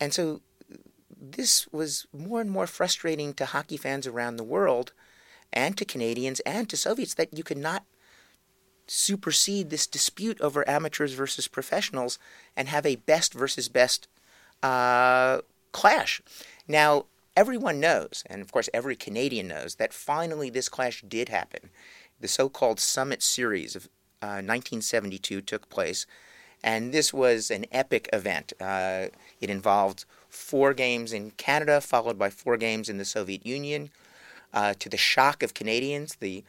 And 0.00 0.14
so 0.14 0.40
this 1.20 1.66
was 1.72 2.06
more 2.12 2.40
and 2.40 2.50
more 2.50 2.66
frustrating 2.66 3.34
to 3.34 3.46
hockey 3.46 3.76
fans 3.76 4.06
around 4.06 4.36
the 4.36 4.44
world 4.44 4.92
and 5.52 5.76
to 5.76 5.84
Canadians 5.84 6.40
and 6.40 6.68
to 6.68 6.76
Soviets 6.76 7.14
that 7.14 7.36
you 7.36 7.44
could 7.44 7.58
not 7.58 7.84
supersede 8.86 9.70
this 9.70 9.86
dispute 9.86 10.40
over 10.40 10.68
amateurs 10.68 11.12
versus 11.12 11.48
professionals 11.48 12.18
and 12.56 12.68
have 12.68 12.86
a 12.86 12.96
best 12.96 13.34
versus 13.34 13.68
best 13.68 14.08
uh, 14.62 15.40
clash. 15.72 16.22
Now, 16.68 17.06
everyone 17.36 17.80
knows, 17.80 18.22
and 18.26 18.42
of 18.42 18.52
course 18.52 18.68
every 18.74 18.96
Canadian 18.96 19.48
knows, 19.48 19.76
that 19.76 19.92
finally 19.92 20.50
this 20.50 20.68
clash 20.68 21.02
did 21.02 21.28
happen. 21.28 21.70
The 22.20 22.28
so 22.28 22.48
called 22.48 22.78
Summit 22.78 23.22
Series 23.22 23.74
of 23.74 23.86
uh, 24.20 24.38
1972 24.38 25.40
took 25.40 25.68
place, 25.68 26.06
and 26.62 26.92
this 26.92 27.12
was 27.12 27.50
an 27.50 27.66
epic 27.72 28.08
event. 28.12 28.52
Uh, 28.60 29.06
it 29.40 29.50
involved 29.50 30.04
four 30.28 30.72
games 30.74 31.12
in 31.12 31.32
Canada, 31.32 31.80
followed 31.80 32.18
by 32.18 32.30
four 32.30 32.56
games 32.56 32.88
in 32.88 32.98
the 32.98 33.04
Soviet 33.04 33.44
Union. 33.44 33.90
Uh, 34.54 34.74
to 34.78 34.90
the 34.90 34.98
shock 34.98 35.42
of 35.42 35.54
Canadians, 35.54 36.16
the 36.16 36.44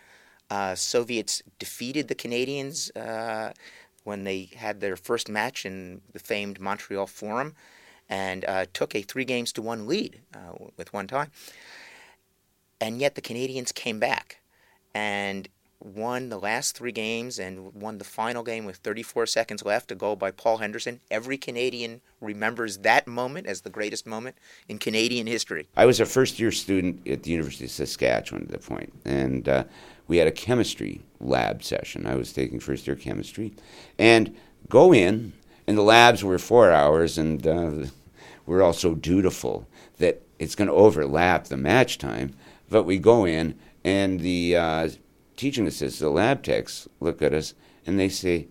uh, 0.54 0.76
Soviets 0.76 1.42
defeated 1.58 2.08
the 2.08 2.16
Canadians 2.16 2.92
uh, 2.92 3.54
when 4.04 4.24
they 4.24 4.52
had 4.56 4.82
their 4.82 4.96
first 4.96 5.28
match 5.28 5.66
in 5.66 6.02
the 6.12 6.20
famed 6.20 6.60
Montreal 6.60 7.08
Forum 7.08 7.56
and 8.08 8.46
uh, 8.46 8.66
took 8.72 8.94
a 8.94 9.02
three 9.02 9.26
games 9.26 9.52
to 9.54 9.64
one 9.64 9.88
lead 9.88 10.22
uh, 10.36 10.54
with 10.78 10.94
one 10.94 11.08
tie. 11.08 11.30
And 12.80 13.00
yet 13.00 13.16
the 13.16 13.22
Canadians 13.22 13.72
came 13.72 13.98
back 13.98 14.42
and 14.94 15.50
won 15.80 16.30
the 16.30 16.38
last 16.38 16.78
three 16.78 16.92
games 16.92 17.40
and 17.40 17.74
won 17.74 17.98
the 17.98 18.04
final 18.04 18.44
game 18.44 18.66
with 18.66 18.78
34 18.78 19.26
seconds 19.26 19.66
left, 19.66 19.92
a 19.92 19.96
goal 19.96 20.16
by 20.16 20.30
Paul 20.30 20.58
Henderson. 20.58 21.00
Every 21.10 21.38
Canadian 21.38 22.02
remembers 22.22 22.78
that 22.80 23.08
moment 23.08 23.48
as 23.48 23.62
the 23.62 23.72
greatest 23.72 24.06
moment 24.06 24.38
in 24.70 24.78
Canadian 24.78 25.26
history. 25.26 25.68
I 25.76 25.88
was 25.88 26.00
a 26.00 26.06
first 26.06 26.40
year 26.40 26.52
student 26.52 27.08
at 27.08 27.24
the 27.24 27.32
University 27.32 27.66
of 27.66 27.72
Saskatchewan 27.72 28.44
at 28.44 28.50
the 28.50 28.60
point, 28.60 28.94
and 29.04 29.50
uh, 29.50 29.64
we 30.08 30.18
had 30.18 30.28
a 30.28 30.32
chemistry 30.32 31.02
lab 31.20 31.64
session. 31.64 32.06
I 32.06 32.16
was 32.16 32.34
taking 32.34 32.60
first 32.60 32.88
year 32.88 32.96
chemistry, 32.96 33.54
and 33.98 34.36
go 34.70 34.94
in, 34.94 35.34
and 35.68 35.78
the 35.78 35.82
labs 35.82 36.24
were 36.24 36.40
four 36.40 36.72
hours, 36.72 37.18
and 37.18 37.46
uh, 37.48 37.72
we're 38.46 38.62
all 38.62 38.74
so 38.74 38.96
dutiful 38.96 39.68
that 39.98 40.22
it's 40.40 40.56
going 40.56 40.68
to 40.68 40.74
overlap 40.74 41.46
the 41.46 41.58
match 41.58 41.98
time. 41.98 42.36
But 42.70 42.84
we 42.84 42.98
go 42.98 43.26
in, 43.26 43.58
and 43.84 44.20
the 44.20 44.58
uh, 44.58 44.90
teaching 45.38 45.68
assistants, 45.68 46.00
the 46.00 46.10
lab 46.10 46.44
techs, 46.44 46.88
look 47.00 47.22
at 47.22 47.34
us, 47.34 47.54
and 47.86 48.00
they 48.00 48.10
say, 48.10 48.48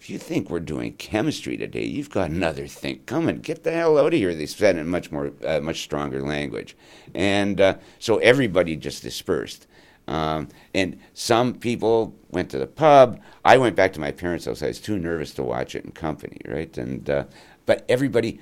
if 0.00 0.10
you 0.10 0.18
think 0.18 0.50
we're 0.50 0.58
doing 0.58 0.94
chemistry 0.94 1.56
today, 1.56 1.84
you've 1.84 2.10
got 2.10 2.30
another 2.30 2.66
thing 2.66 3.02
coming. 3.06 3.38
Get 3.38 3.62
the 3.62 3.70
hell 3.70 3.98
out 3.98 4.12
of 4.12 4.12
here. 4.14 4.34
They 4.34 4.46
said 4.46 4.76
in 4.76 4.88
much 4.88 5.12
more, 5.12 5.30
uh, 5.46 5.60
much 5.60 5.82
stronger 5.82 6.20
language, 6.20 6.76
and 7.14 7.60
uh, 7.60 7.76
so 8.00 8.16
everybody 8.18 8.74
just 8.74 9.04
dispersed. 9.04 9.68
Um, 10.08 10.48
and 10.74 10.98
some 11.14 11.54
people 11.54 12.14
went 12.30 12.50
to 12.50 12.58
the 12.58 12.66
pub. 12.66 13.20
I 13.44 13.56
went 13.58 13.76
back 13.76 13.92
to 13.94 14.00
my 14.00 14.10
parents' 14.10 14.46
house. 14.46 14.62
I 14.62 14.68
was 14.68 14.80
too 14.80 14.98
nervous 14.98 15.32
to 15.34 15.42
watch 15.42 15.74
it 15.74 15.84
in 15.84 15.92
company, 15.92 16.40
right? 16.46 16.76
And 16.76 17.08
uh, 17.08 17.24
but 17.66 17.84
everybody 17.88 18.40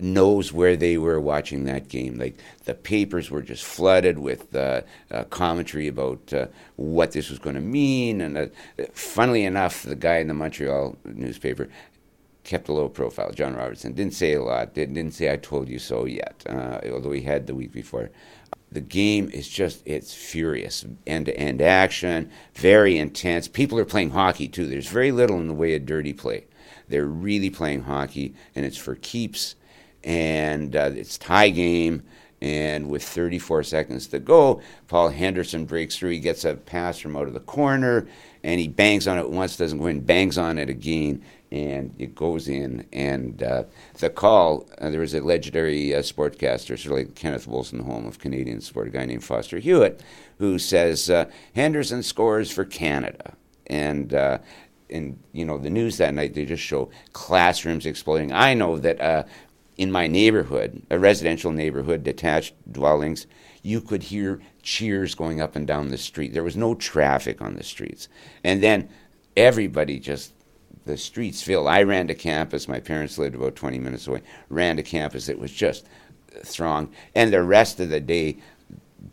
knows 0.00 0.52
where 0.52 0.76
they 0.76 0.96
were 0.96 1.20
watching 1.20 1.64
that 1.64 1.88
game. 1.88 2.18
Like 2.18 2.38
the 2.64 2.74
papers 2.74 3.30
were 3.30 3.42
just 3.42 3.64
flooded 3.64 4.18
with 4.18 4.54
uh, 4.54 4.82
uh, 5.10 5.24
commentary 5.24 5.88
about 5.88 6.32
uh, 6.32 6.46
what 6.76 7.12
this 7.12 7.30
was 7.30 7.38
going 7.38 7.56
to 7.56 7.62
mean. 7.62 8.20
And 8.20 8.36
uh, 8.36 8.46
funnily 8.92 9.44
enough, 9.44 9.82
the 9.82 9.96
guy 9.96 10.16
in 10.16 10.28
the 10.28 10.34
Montreal 10.34 10.96
newspaper 11.04 11.68
kept 12.44 12.68
a 12.68 12.72
low 12.72 12.88
profile. 12.88 13.30
John 13.32 13.54
Robertson 13.54 13.92
didn't 13.92 14.14
say 14.14 14.32
a 14.32 14.42
lot. 14.42 14.74
Didn't 14.74 15.12
say 15.12 15.32
"I 15.32 15.36
told 15.36 15.68
you 15.68 15.78
so" 15.78 16.06
yet, 16.06 16.42
uh, 16.48 16.80
although 16.92 17.12
he 17.12 17.22
had 17.22 17.46
the 17.46 17.54
week 17.54 17.72
before. 17.72 18.10
The 18.72 18.80
game 18.80 19.28
is 19.30 19.48
just, 19.48 19.82
it's 19.84 20.14
furious. 20.14 20.84
End 21.06 21.26
to 21.26 21.36
end 21.36 21.60
action, 21.60 22.30
very 22.54 22.98
intense. 22.98 23.48
People 23.48 23.78
are 23.78 23.84
playing 23.84 24.10
hockey 24.10 24.46
too. 24.46 24.66
There's 24.66 24.88
very 24.88 25.10
little 25.10 25.40
in 25.40 25.48
the 25.48 25.54
way 25.54 25.74
of 25.74 25.86
dirty 25.86 26.12
play. 26.12 26.44
They're 26.88 27.06
really 27.06 27.50
playing 27.50 27.82
hockey, 27.82 28.34
and 28.54 28.64
it's 28.64 28.76
for 28.76 28.96
keeps, 28.96 29.54
and 30.04 30.74
uh, 30.74 30.90
it's 30.94 31.18
tie 31.18 31.50
game. 31.50 32.02
And 32.42 32.88
with 32.88 33.02
34 33.02 33.64
seconds 33.64 34.06
to 34.08 34.18
go, 34.18 34.62
Paul 34.88 35.10
Henderson 35.10 35.66
breaks 35.66 35.96
through. 35.96 36.10
He 36.10 36.20
gets 36.20 36.44
a 36.44 36.54
pass 36.54 36.98
from 36.98 37.16
out 37.16 37.28
of 37.28 37.34
the 37.34 37.40
corner, 37.40 38.08
and 38.42 38.58
he 38.58 38.66
bangs 38.66 39.06
on 39.06 39.18
it 39.18 39.28
once, 39.28 39.56
doesn't 39.56 39.78
go 39.78 39.86
in, 39.86 40.00
bangs 40.00 40.38
on 40.38 40.58
it 40.58 40.70
again, 40.70 41.22
and 41.52 41.94
it 41.98 42.14
goes 42.14 42.48
in. 42.48 42.86
And 42.92 43.42
uh, 43.42 43.64
the 43.98 44.10
call, 44.10 44.66
uh, 44.78 44.90
there 44.90 45.00
was 45.00 45.14
a 45.14 45.20
legendary 45.20 45.94
uh, 45.94 46.00
sportcaster, 46.00 46.78
sort 46.78 46.86
of 46.86 46.92
like 46.92 47.14
Kenneth 47.14 47.46
Wolstenholme 47.46 48.06
of 48.06 48.18
Canadian 48.18 48.60
sport, 48.60 48.88
a 48.88 48.90
guy 48.90 49.04
named 49.04 49.24
Foster 49.24 49.58
Hewitt, 49.58 50.02
who 50.38 50.58
says 50.58 51.10
uh, 51.10 51.26
Henderson 51.54 52.02
scores 52.02 52.50
for 52.50 52.64
Canada. 52.64 53.34
And 53.66 54.14
uh, 54.14 54.38
in 54.88 55.18
you 55.32 55.44
know 55.44 55.58
the 55.58 55.70
news 55.70 55.96
that 55.98 56.14
night, 56.14 56.34
they 56.34 56.44
just 56.44 56.62
show 56.62 56.90
classrooms 57.12 57.86
exploding. 57.86 58.32
I 58.32 58.54
know 58.54 58.78
that 58.78 59.00
uh, 59.00 59.24
in 59.76 59.92
my 59.92 60.06
neighborhood, 60.06 60.82
a 60.90 60.98
residential 60.98 61.52
neighborhood, 61.52 62.02
detached 62.02 62.54
dwellings, 62.70 63.26
you 63.62 63.80
could 63.80 64.04
hear 64.04 64.40
cheers 64.62 65.14
going 65.14 65.40
up 65.40 65.56
and 65.56 65.66
down 65.66 65.88
the 65.88 65.98
street. 65.98 66.32
There 66.32 66.44
was 66.44 66.56
no 66.56 66.74
traffic 66.74 67.40
on 67.40 67.54
the 67.54 67.64
streets, 67.64 68.08
and 68.44 68.62
then 68.62 68.88
everybody 69.36 69.98
just 69.98 70.32
the 70.90 70.96
streets 70.96 71.42
filled. 71.42 71.68
I 71.68 71.82
ran 71.82 72.08
to 72.08 72.14
campus. 72.14 72.68
My 72.68 72.80
parents 72.80 73.18
lived 73.18 73.34
about 73.34 73.56
20 73.56 73.78
minutes 73.78 74.06
away. 74.06 74.22
Ran 74.48 74.76
to 74.76 74.82
campus. 74.82 75.28
It 75.28 75.38
was 75.38 75.52
just 75.52 75.86
thronged. 76.44 76.92
And 77.14 77.32
the 77.32 77.42
rest 77.42 77.80
of 77.80 77.90
the 77.90 78.00
day, 78.00 78.38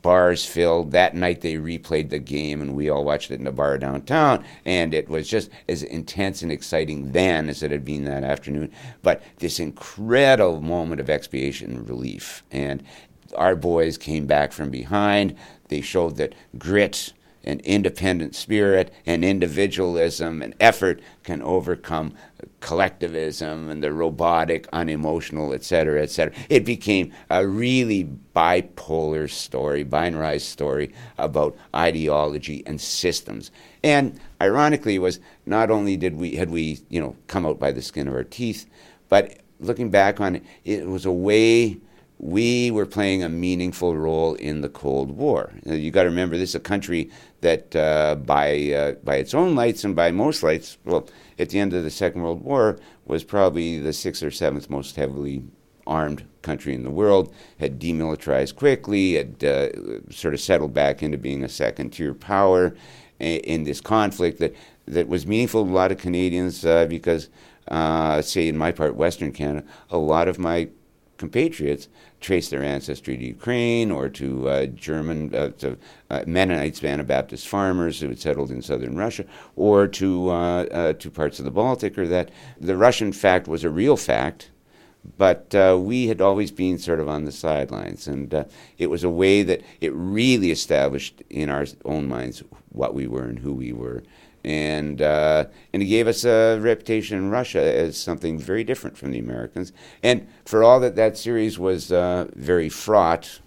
bars 0.01 0.45
filled. 0.45 0.91
That 0.91 1.15
night 1.15 1.41
they 1.41 1.55
replayed 1.55 2.09
the 2.09 2.19
game, 2.19 2.61
and 2.61 2.75
we 2.75 2.89
all 2.89 3.05
watched 3.05 3.31
it 3.31 3.39
in 3.39 3.47
a 3.47 3.51
bar 3.51 3.77
downtown. 3.77 4.43
And 4.65 4.93
it 4.93 5.07
was 5.07 5.29
just 5.29 5.49
as 5.69 5.83
intense 5.83 6.41
and 6.41 6.51
exciting 6.51 7.11
then 7.11 7.49
as 7.49 7.63
it 7.63 7.71
had 7.71 7.85
been 7.85 8.03
that 8.05 8.23
afternoon. 8.23 8.71
But 9.03 9.21
this 9.37 9.59
incredible 9.59 10.61
moment 10.61 10.99
of 10.99 11.09
expiation 11.09 11.71
and 11.71 11.89
relief. 11.89 12.43
And 12.51 12.83
our 13.35 13.55
boys 13.55 13.97
came 13.97 14.25
back 14.25 14.51
from 14.51 14.69
behind. 14.69 15.35
They 15.67 15.81
showed 15.81 16.17
that 16.17 16.33
grit 16.57 17.13
and 17.43 17.61
independent 17.61 18.35
spirit 18.35 18.93
and 19.05 19.23
individualism 19.23 20.41
and 20.41 20.53
effort 20.59 20.99
can 21.23 21.41
overcome 21.41 22.13
collectivism 22.59 23.69
and 23.69 23.83
the 23.83 23.91
robotic, 23.91 24.67
unemotional, 24.73 25.53
etc., 25.53 26.01
etc. 26.01 26.33
It 26.49 26.65
became 26.65 27.11
a 27.29 27.47
really 27.47 28.09
bipolar 28.35 29.29
story, 29.29 29.83
binarized 29.83 30.41
story 30.41 30.93
about 31.17 31.57
ideology 31.75 32.63
and 32.65 32.79
systems. 32.79 33.51
And 33.83 34.19
ironically, 34.41 34.99
was 34.99 35.19
not 35.45 35.71
only 35.71 35.97
did 35.97 36.15
we 36.15 36.35
had 36.35 36.49
we 36.49 36.79
you 36.89 36.99
know 36.99 37.15
come 37.27 37.45
out 37.45 37.59
by 37.59 37.71
the 37.71 37.81
skin 37.81 38.07
of 38.07 38.13
our 38.13 38.23
teeth, 38.23 38.65
but 39.09 39.39
looking 39.59 39.89
back 39.89 40.19
on 40.19 40.37
it, 40.37 40.43
it 40.63 40.87
was 40.87 41.05
a 41.05 41.11
way 41.11 41.77
we 42.19 42.71
were 42.71 42.85
playing 42.85 43.21
a 43.21 43.29
meaningful 43.29 43.95
role 43.95 44.33
in 44.35 44.61
the 44.61 44.69
Cold 44.69 45.11
War. 45.11 45.53
You 45.65 45.91
got 45.91 46.03
to 46.03 46.09
remember, 46.09 46.37
this 46.37 46.49
is 46.49 46.55
a 46.55 46.59
country 46.59 47.11
that, 47.41 47.75
uh, 47.75 48.15
by 48.15 48.71
uh, 48.71 48.91
by 49.03 49.17
its 49.17 49.33
own 49.33 49.55
lights 49.55 49.83
and 49.83 49.95
by 49.95 50.11
most 50.11 50.41
lights, 50.41 50.77
well, 50.83 51.07
at 51.37 51.49
the 51.49 51.59
end 51.59 51.73
of 51.73 51.83
the 51.83 51.91
Second 51.91 52.23
World 52.23 52.41
War, 52.41 52.79
was 53.05 53.23
probably 53.23 53.77
the 53.77 53.93
sixth 53.93 54.23
or 54.23 54.31
seventh 54.31 54.69
most 54.69 54.95
heavily 54.95 55.43
armed 55.85 56.25
country 56.41 56.73
in 56.73 56.83
the 56.83 56.89
world. 56.89 57.33
Had 57.59 57.79
demilitarized 57.79 58.55
quickly, 58.55 59.13
had 59.13 59.43
uh, 59.43 60.11
sort 60.11 60.33
of 60.33 60.39
settled 60.39 60.73
back 60.73 61.03
into 61.03 61.17
being 61.17 61.43
a 61.43 61.49
second-tier 61.49 62.13
power 62.13 62.75
in 63.19 63.63
this 63.63 63.81
conflict 63.81 64.39
that 64.39 64.55
that 64.85 65.07
was 65.07 65.27
meaningful 65.27 65.65
to 65.65 65.71
a 65.71 65.73
lot 65.73 65.91
of 65.91 65.97
Canadians 65.97 66.65
uh, 66.65 66.85
because, 66.85 67.29
uh, 67.67 68.21
say, 68.21 68.47
in 68.47 68.57
my 68.57 68.71
part, 68.71 68.95
Western 68.95 69.31
Canada, 69.31 69.65
a 69.89 69.97
lot 69.97 70.27
of 70.27 70.39
my 70.39 70.69
compatriots 71.17 71.87
trace 72.19 72.49
their 72.49 72.63
ancestry 72.63 73.17
to 73.17 73.25
Ukraine 73.25 73.91
or 73.91 74.09
to 74.09 74.49
uh, 74.49 74.65
German, 74.67 75.33
uh, 75.33 75.49
to 75.59 75.77
uh, 76.09 76.23
Mennonites, 76.25 76.83
Anabaptist 76.83 77.47
farmers 77.47 77.99
who 77.99 78.09
had 78.09 78.19
settled 78.19 78.51
in 78.51 78.61
southern 78.61 78.95
Russia, 78.95 79.25
or 79.55 79.87
to 79.87 80.29
uh, 80.29 80.63
uh, 80.63 80.93
to 80.93 81.11
parts 81.11 81.39
of 81.39 81.45
the 81.45 81.51
Baltic, 81.51 81.97
or 81.97 82.07
that 82.07 82.31
the 82.59 82.77
Russian 82.77 83.11
fact 83.11 83.47
was 83.47 83.63
a 83.63 83.69
real 83.69 83.97
fact, 83.97 84.51
but 85.17 85.53
uh, 85.53 85.77
we 85.79 86.07
had 86.07 86.21
always 86.21 86.51
been 86.51 86.77
sort 86.77 86.99
of 86.99 87.07
on 87.07 87.25
the 87.25 87.31
sidelines, 87.31 88.07
and 88.07 88.45
it 88.77 88.87
was 88.87 89.03
a 89.03 89.09
way 89.09 89.43
that 89.43 89.61
it 89.81 89.93
really 89.93 90.51
established 90.51 91.21
in 91.29 91.49
our 91.49 91.65
own 91.85 92.07
minds 92.07 92.43
what 92.69 92.93
we 92.93 93.07
were 93.07 93.23
and 93.23 93.39
who 93.39 93.53
we 93.53 93.71
were 93.71 94.03
and 94.43 95.01
uh, 95.01 95.45
and 95.73 95.81
he 95.81 95.89
gave 95.89 96.07
us 96.07 96.23
a 96.23 96.57
reputation 96.59 97.17
in 97.17 97.29
Russia 97.29 97.61
as 97.61 97.97
something 97.97 98.39
very 98.39 98.63
different 98.63 98.97
from 98.97 99.11
the 99.11 99.19
Americans. 99.19 99.73
And 100.03 100.27
for 100.45 100.63
all 100.63 100.79
that 100.79 100.95
that 100.95 101.17
series 101.17 101.59
was 101.59 101.91
uh, 101.91 102.27
very 102.35 102.69
fraught, 102.69 103.39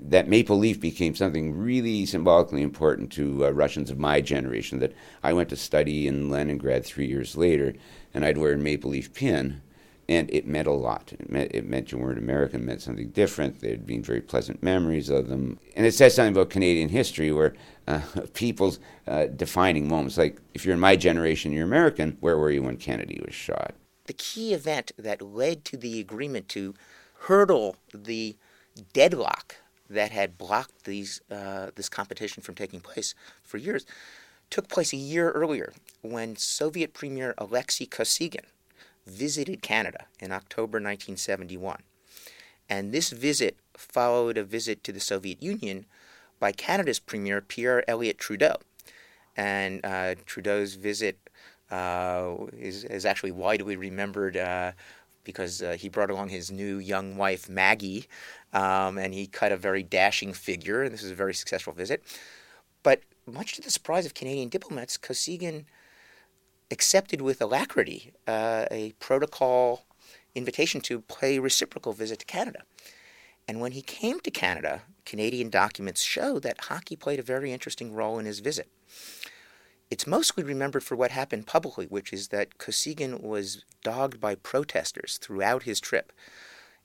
that 0.00 0.28
maple 0.28 0.58
leaf 0.58 0.80
became 0.80 1.14
something 1.14 1.56
really 1.56 2.06
symbolically 2.06 2.62
important 2.62 3.12
to 3.12 3.46
uh, 3.46 3.50
Russians 3.50 3.90
of 3.90 3.98
my 3.98 4.20
generation. 4.20 4.78
That 4.78 4.94
I 5.22 5.32
went 5.32 5.48
to 5.50 5.56
study 5.56 6.06
in 6.06 6.30
Leningrad 6.30 6.84
three 6.84 7.06
years 7.06 7.36
later, 7.36 7.74
and 8.14 8.24
I'd 8.24 8.38
wear 8.38 8.52
a 8.52 8.58
maple 8.58 8.90
leaf 8.90 9.12
pin, 9.12 9.60
and 10.08 10.30
it 10.30 10.46
meant 10.46 10.66
a 10.66 10.72
lot. 10.72 11.12
It 11.12 11.30
meant, 11.30 11.50
it 11.54 11.66
meant 11.66 11.92
you 11.92 11.98
weren't 11.98 12.18
American, 12.18 12.62
it 12.62 12.64
meant 12.64 12.82
something 12.82 13.10
different. 13.10 13.60
There 13.60 13.70
had 13.70 13.86
been 13.86 14.02
very 14.02 14.22
pleasant 14.22 14.62
memories 14.62 15.10
of 15.10 15.28
them. 15.28 15.58
And 15.76 15.84
it 15.84 15.92
says 15.92 16.14
something 16.14 16.32
about 16.32 16.48
Canadian 16.50 16.88
history 16.88 17.30
where 17.30 17.54
uh, 17.86 18.00
people's 18.34 18.80
uh, 19.06 19.26
defining 19.26 19.86
moments, 19.86 20.16
like 20.16 20.40
if 20.54 20.64
you're 20.64 20.74
in 20.74 20.80
my 20.80 20.96
generation, 20.96 21.52
you're 21.52 21.64
American, 21.64 22.16
where 22.20 22.38
were 22.38 22.50
you 22.50 22.62
when 22.62 22.78
Kennedy 22.78 23.20
was 23.24 23.34
shot? 23.34 23.74
The 24.06 24.14
key 24.14 24.54
event 24.54 24.92
that 24.98 25.20
led 25.20 25.66
to 25.66 25.76
the 25.76 26.00
agreement 26.00 26.48
to 26.50 26.74
hurdle 27.20 27.76
the 27.92 28.36
deadlock 28.94 29.56
that 29.90 30.10
had 30.10 30.38
blocked 30.38 30.84
these, 30.84 31.20
uh, 31.30 31.70
this 31.74 31.90
competition 31.90 32.42
from 32.42 32.54
taking 32.54 32.80
place 32.80 33.14
for 33.42 33.58
years 33.58 33.84
took 34.48 34.68
place 34.68 34.94
a 34.94 34.96
year 34.96 35.30
earlier 35.32 35.74
when 36.00 36.36
Soviet 36.36 36.94
Premier 36.94 37.34
Alexei 37.36 37.84
Kosygin 37.84 38.46
visited 39.08 39.62
Canada 39.62 40.06
in 40.20 40.32
October 40.32 40.78
1971. 40.78 41.82
And 42.68 42.92
this 42.92 43.10
visit 43.10 43.56
followed 43.74 44.36
a 44.36 44.44
visit 44.44 44.84
to 44.84 44.92
the 44.92 45.00
Soviet 45.00 45.42
Union 45.42 45.86
by 46.38 46.52
Canada's 46.52 46.98
Premier 46.98 47.40
Pierre 47.40 47.88
Elliott 47.88 48.18
Trudeau. 48.18 48.56
And 49.36 49.80
uh, 49.84 50.16
Trudeau's 50.26 50.74
visit 50.74 51.18
uh, 51.70 52.34
is, 52.56 52.84
is 52.84 53.06
actually 53.06 53.30
widely 53.30 53.76
remembered 53.76 54.36
uh, 54.36 54.72
because 55.24 55.62
uh, 55.62 55.76
he 55.78 55.88
brought 55.88 56.10
along 56.10 56.30
his 56.30 56.50
new 56.50 56.78
young 56.78 57.16
wife, 57.16 57.48
Maggie, 57.48 58.06
um, 58.52 58.98
and 58.98 59.12
he 59.12 59.26
cut 59.26 59.52
a 59.52 59.56
very 59.56 59.82
dashing 59.82 60.32
figure, 60.32 60.82
and 60.82 60.92
this 60.92 61.02
was 61.02 61.10
a 61.10 61.14
very 61.14 61.34
successful 61.34 61.72
visit. 61.72 62.02
But 62.82 63.02
much 63.26 63.54
to 63.54 63.60
the 63.60 63.70
surprise 63.70 64.06
of 64.06 64.14
Canadian 64.14 64.48
diplomats, 64.48 64.96
Kosygin 64.96 65.64
accepted 66.70 67.20
with 67.20 67.40
alacrity 67.40 68.12
uh, 68.26 68.66
a 68.70 68.92
protocol 68.98 69.84
invitation 70.34 70.80
to 70.82 71.00
pay 71.00 71.38
reciprocal 71.38 71.92
visit 71.92 72.20
to 72.20 72.26
Canada. 72.26 72.62
And 73.46 73.60
when 73.60 73.72
he 73.72 73.82
came 73.82 74.20
to 74.20 74.30
Canada, 74.30 74.82
Canadian 75.06 75.48
documents 75.48 76.02
show 76.02 76.38
that 76.40 76.64
hockey 76.64 76.96
played 76.96 77.18
a 77.18 77.22
very 77.22 77.52
interesting 77.52 77.94
role 77.94 78.18
in 78.18 78.26
his 78.26 78.40
visit. 78.40 78.68
It's 79.90 80.06
mostly 80.06 80.44
remembered 80.44 80.84
for 80.84 80.96
what 80.96 81.10
happened 81.10 81.46
publicly, 81.46 81.86
which 81.86 82.12
is 82.12 82.28
that 82.28 82.58
Kosygin 82.58 83.22
was 83.22 83.64
dogged 83.82 84.20
by 84.20 84.34
protesters 84.34 85.18
throughout 85.18 85.62
his 85.62 85.80
trip 85.80 86.12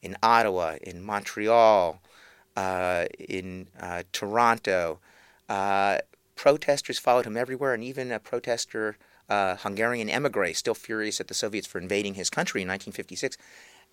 in 0.01 0.15
Ottawa, 0.23 0.77
in 0.81 1.03
Montreal, 1.03 2.01
uh, 2.55 3.05
in 3.19 3.67
uh, 3.77 4.03
Toronto. 4.13 4.99
Uh, 5.49 5.97
protesters 6.35 6.97
followed 6.97 7.25
him 7.25 7.35
everywhere, 7.35 7.73
and 7.73 7.83
even 7.83 8.09
a 8.09 8.19
protester 8.19 8.97
uh, 9.29 9.55
Hungarian 9.57 10.09
emigre, 10.09 10.53
still 10.53 10.73
furious 10.73 11.19
at 11.19 11.27
the 11.27 11.33
Soviets 11.33 11.67
for 11.67 11.79
invading 11.79 12.15
his 12.15 12.29
country 12.29 12.61
in 12.61 12.67
1956, 12.67 13.37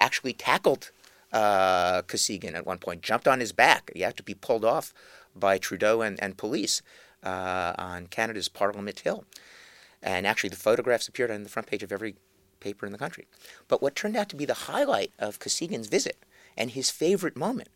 actually 0.00 0.32
tackled 0.32 0.90
uh, 1.32 2.02
Kosygin 2.02 2.54
at 2.54 2.66
one 2.66 2.78
point, 2.78 3.02
jumped 3.02 3.28
on 3.28 3.40
his 3.40 3.52
back. 3.52 3.90
He 3.94 4.02
had 4.02 4.16
to 4.16 4.22
be 4.22 4.34
pulled 4.34 4.64
off 4.64 4.92
by 5.34 5.58
Trudeau 5.58 6.02
and, 6.02 6.20
and 6.22 6.36
police 6.36 6.82
uh, 7.22 7.74
on 7.78 8.06
Canada's 8.06 8.48
Parliament 8.48 9.00
Hill. 9.00 9.24
And 10.02 10.26
actually, 10.26 10.50
the 10.50 10.56
photographs 10.56 11.08
appeared 11.08 11.30
on 11.30 11.42
the 11.42 11.48
front 11.48 11.68
page 11.68 11.82
of 11.82 11.92
every 11.92 12.16
paper 12.58 12.86
in 12.86 12.92
the 12.92 12.98
country. 12.98 13.26
But 13.68 13.82
what 13.82 13.94
turned 13.94 14.16
out 14.16 14.28
to 14.30 14.36
be 14.36 14.44
the 14.44 14.54
highlight 14.54 15.12
of 15.18 15.38
Kosygin's 15.38 15.88
visit 15.88 16.24
and 16.56 16.70
his 16.70 16.90
favorite 16.90 17.36
moment 17.36 17.68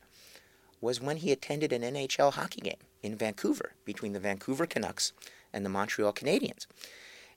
was 0.80 1.00
when 1.00 1.18
he 1.18 1.32
attended 1.32 1.72
an 1.72 1.82
NHL 1.82 2.34
hockey 2.34 2.60
game 2.60 2.76
in 3.02 3.16
Vancouver 3.16 3.72
between 3.84 4.12
the 4.12 4.20
Vancouver 4.20 4.66
Canucks 4.66 5.12
and 5.52 5.64
the 5.64 5.70
Montreal 5.70 6.12
Canadiens. 6.12 6.66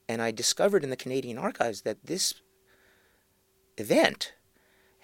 And 0.10 0.22
I 0.22 0.32
discovered 0.32 0.84
in 0.84 0.90
the 0.90 0.96
Canadian 0.96 1.38
archives 1.38 1.82
that 1.82 2.06
this 2.06 2.36
event 3.78 4.34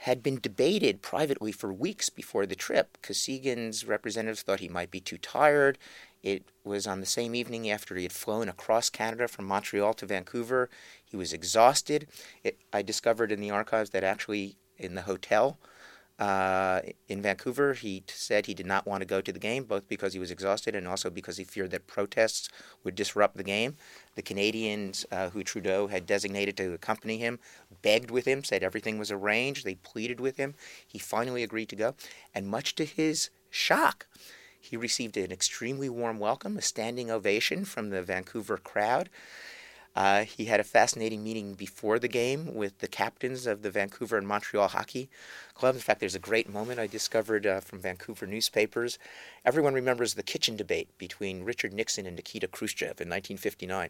had 0.03 0.21
been 0.21 0.39
debated 0.39 1.01
privately 1.01 1.51
for 1.51 1.71
weeks 1.71 2.09
before 2.09 2.45
the 2.45 2.55
trip. 2.55 2.97
Kosygin's 3.01 3.85
representatives 3.85 4.41
thought 4.41 4.59
he 4.59 4.67
might 4.67 4.91
be 4.91 4.99
too 4.99 5.17
tired. 5.17 5.77
It 6.21 6.43
was 6.63 6.85
on 6.87 6.99
the 6.99 7.05
same 7.05 7.35
evening 7.35 7.69
after 7.69 7.95
he 7.95 8.03
had 8.03 8.11
flown 8.11 8.49
across 8.49 8.89
Canada 8.89 9.27
from 9.27 9.45
Montreal 9.45 9.93
to 9.95 10.05
Vancouver. 10.05 10.69
He 11.05 11.15
was 11.15 11.31
exhausted. 11.31 12.07
It, 12.43 12.59
I 12.73 12.81
discovered 12.81 13.31
in 13.31 13.39
the 13.39 13.51
archives 13.51 13.91
that 13.91 14.03
actually 14.03 14.57
in 14.77 14.95
the 14.95 15.03
hotel 15.03 15.57
uh, 16.19 16.81
in 17.07 17.21
Vancouver. 17.21 17.73
He 17.73 18.03
said 18.07 18.45
he 18.45 18.53
did 18.53 18.65
not 18.65 18.85
want 18.85 19.01
to 19.01 19.07
go 19.07 19.21
to 19.21 19.31
the 19.31 19.39
game, 19.39 19.63
both 19.63 19.87
because 19.87 20.13
he 20.13 20.19
was 20.19 20.31
exhausted 20.31 20.75
and 20.75 20.87
also 20.87 21.09
because 21.09 21.37
he 21.37 21.43
feared 21.43 21.71
that 21.71 21.87
protests 21.87 22.49
would 22.83 22.95
disrupt 22.95 23.37
the 23.37 23.43
game. 23.43 23.77
The 24.15 24.21
Canadians 24.21 25.05
uh, 25.11 25.29
who 25.29 25.43
Trudeau 25.43 25.87
had 25.87 26.05
designated 26.05 26.55
to 26.57 26.73
accompany 26.73 27.17
him 27.17 27.39
begged 27.81 28.11
with 28.11 28.25
him, 28.25 28.43
said 28.43 28.63
everything 28.63 28.99
was 28.99 29.11
arranged. 29.11 29.65
They 29.65 29.75
pleaded 29.75 30.19
with 30.19 30.37
him. 30.37 30.55
He 30.85 30.99
finally 30.99 31.43
agreed 31.43 31.69
to 31.69 31.75
go. 31.75 31.95
And 32.33 32.47
much 32.47 32.75
to 32.75 32.85
his 32.85 33.29
shock, 33.49 34.07
he 34.59 34.77
received 34.77 35.17
an 35.17 35.31
extremely 35.31 35.89
warm 35.89 36.19
welcome, 36.19 36.57
a 36.57 36.61
standing 36.61 37.11
ovation 37.11 37.65
from 37.65 37.89
the 37.89 38.01
Vancouver 38.01 38.57
crowd. 38.57 39.09
Uh, 39.95 40.23
he 40.23 40.45
had 40.45 40.59
a 40.59 40.63
fascinating 40.63 41.23
meeting 41.23 41.53
before 41.53 41.99
the 41.99 42.07
game 42.07 42.55
with 42.55 42.79
the 42.79 42.87
captains 42.87 43.45
of 43.45 43.61
the 43.61 43.69
Vancouver 43.69 44.17
and 44.17 44.27
Montreal 44.27 44.69
hockey 44.69 45.09
clubs. 45.53 45.77
In 45.77 45.81
fact, 45.81 45.99
there's 45.99 46.15
a 46.15 46.19
great 46.19 46.49
moment 46.49 46.79
I 46.79 46.87
discovered 46.87 47.45
uh, 47.45 47.59
from 47.59 47.79
Vancouver 47.79 48.25
newspapers. 48.25 48.97
Everyone 49.45 49.73
remembers 49.73 50.15
the 50.15 50.23
kitchen 50.23 50.55
debate 50.55 50.89
between 50.97 51.43
Richard 51.43 51.73
Nixon 51.73 52.07
and 52.07 52.15
Nikita 52.15 52.47
Khrushchev 52.47 52.99
in 52.99 53.09
1959. 53.09 53.89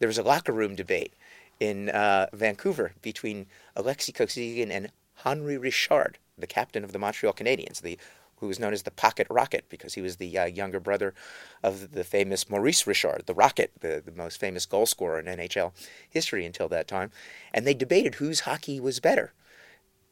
There 0.00 0.08
was 0.08 0.18
a 0.18 0.22
locker 0.22 0.52
room 0.52 0.74
debate 0.74 1.14
in 1.60 1.88
uh, 1.90 2.26
Vancouver 2.32 2.92
between 3.00 3.46
Alexei 3.76 4.12
Kosygin 4.12 4.70
and 4.70 4.90
Henri 5.24 5.56
Richard, 5.56 6.18
the 6.36 6.48
captain 6.48 6.82
of 6.82 6.92
the 6.92 6.98
Montreal 6.98 7.32
Canadiens, 7.32 7.80
the 7.80 7.96
who 8.38 8.48
was 8.48 8.58
known 8.58 8.72
as 8.72 8.82
the 8.82 8.90
Pocket 8.90 9.26
Rocket 9.30 9.64
because 9.68 9.94
he 9.94 10.00
was 10.00 10.16
the 10.16 10.38
uh, 10.38 10.44
younger 10.44 10.80
brother 10.80 11.14
of 11.62 11.92
the 11.92 12.04
famous 12.04 12.48
Maurice 12.48 12.86
Richard, 12.86 13.24
the 13.26 13.34
Rocket, 13.34 13.72
the, 13.80 14.02
the 14.04 14.12
most 14.12 14.38
famous 14.38 14.66
goal 14.66 14.86
scorer 14.86 15.18
in 15.18 15.26
NHL 15.26 15.72
history 16.08 16.44
until 16.44 16.68
that 16.68 16.88
time. 16.88 17.10
And 17.52 17.66
they 17.66 17.74
debated 17.74 18.16
whose 18.16 18.40
hockey 18.40 18.80
was 18.80 19.00
better, 19.00 19.32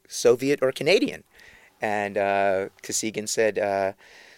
Soviet 0.09 0.61
or 0.63 0.73
Canadian. 0.73 1.25
And 1.81 2.17
uh, 2.17 2.69
Kosygin 2.83 3.29
said 3.29 3.59
uh, 3.59 3.93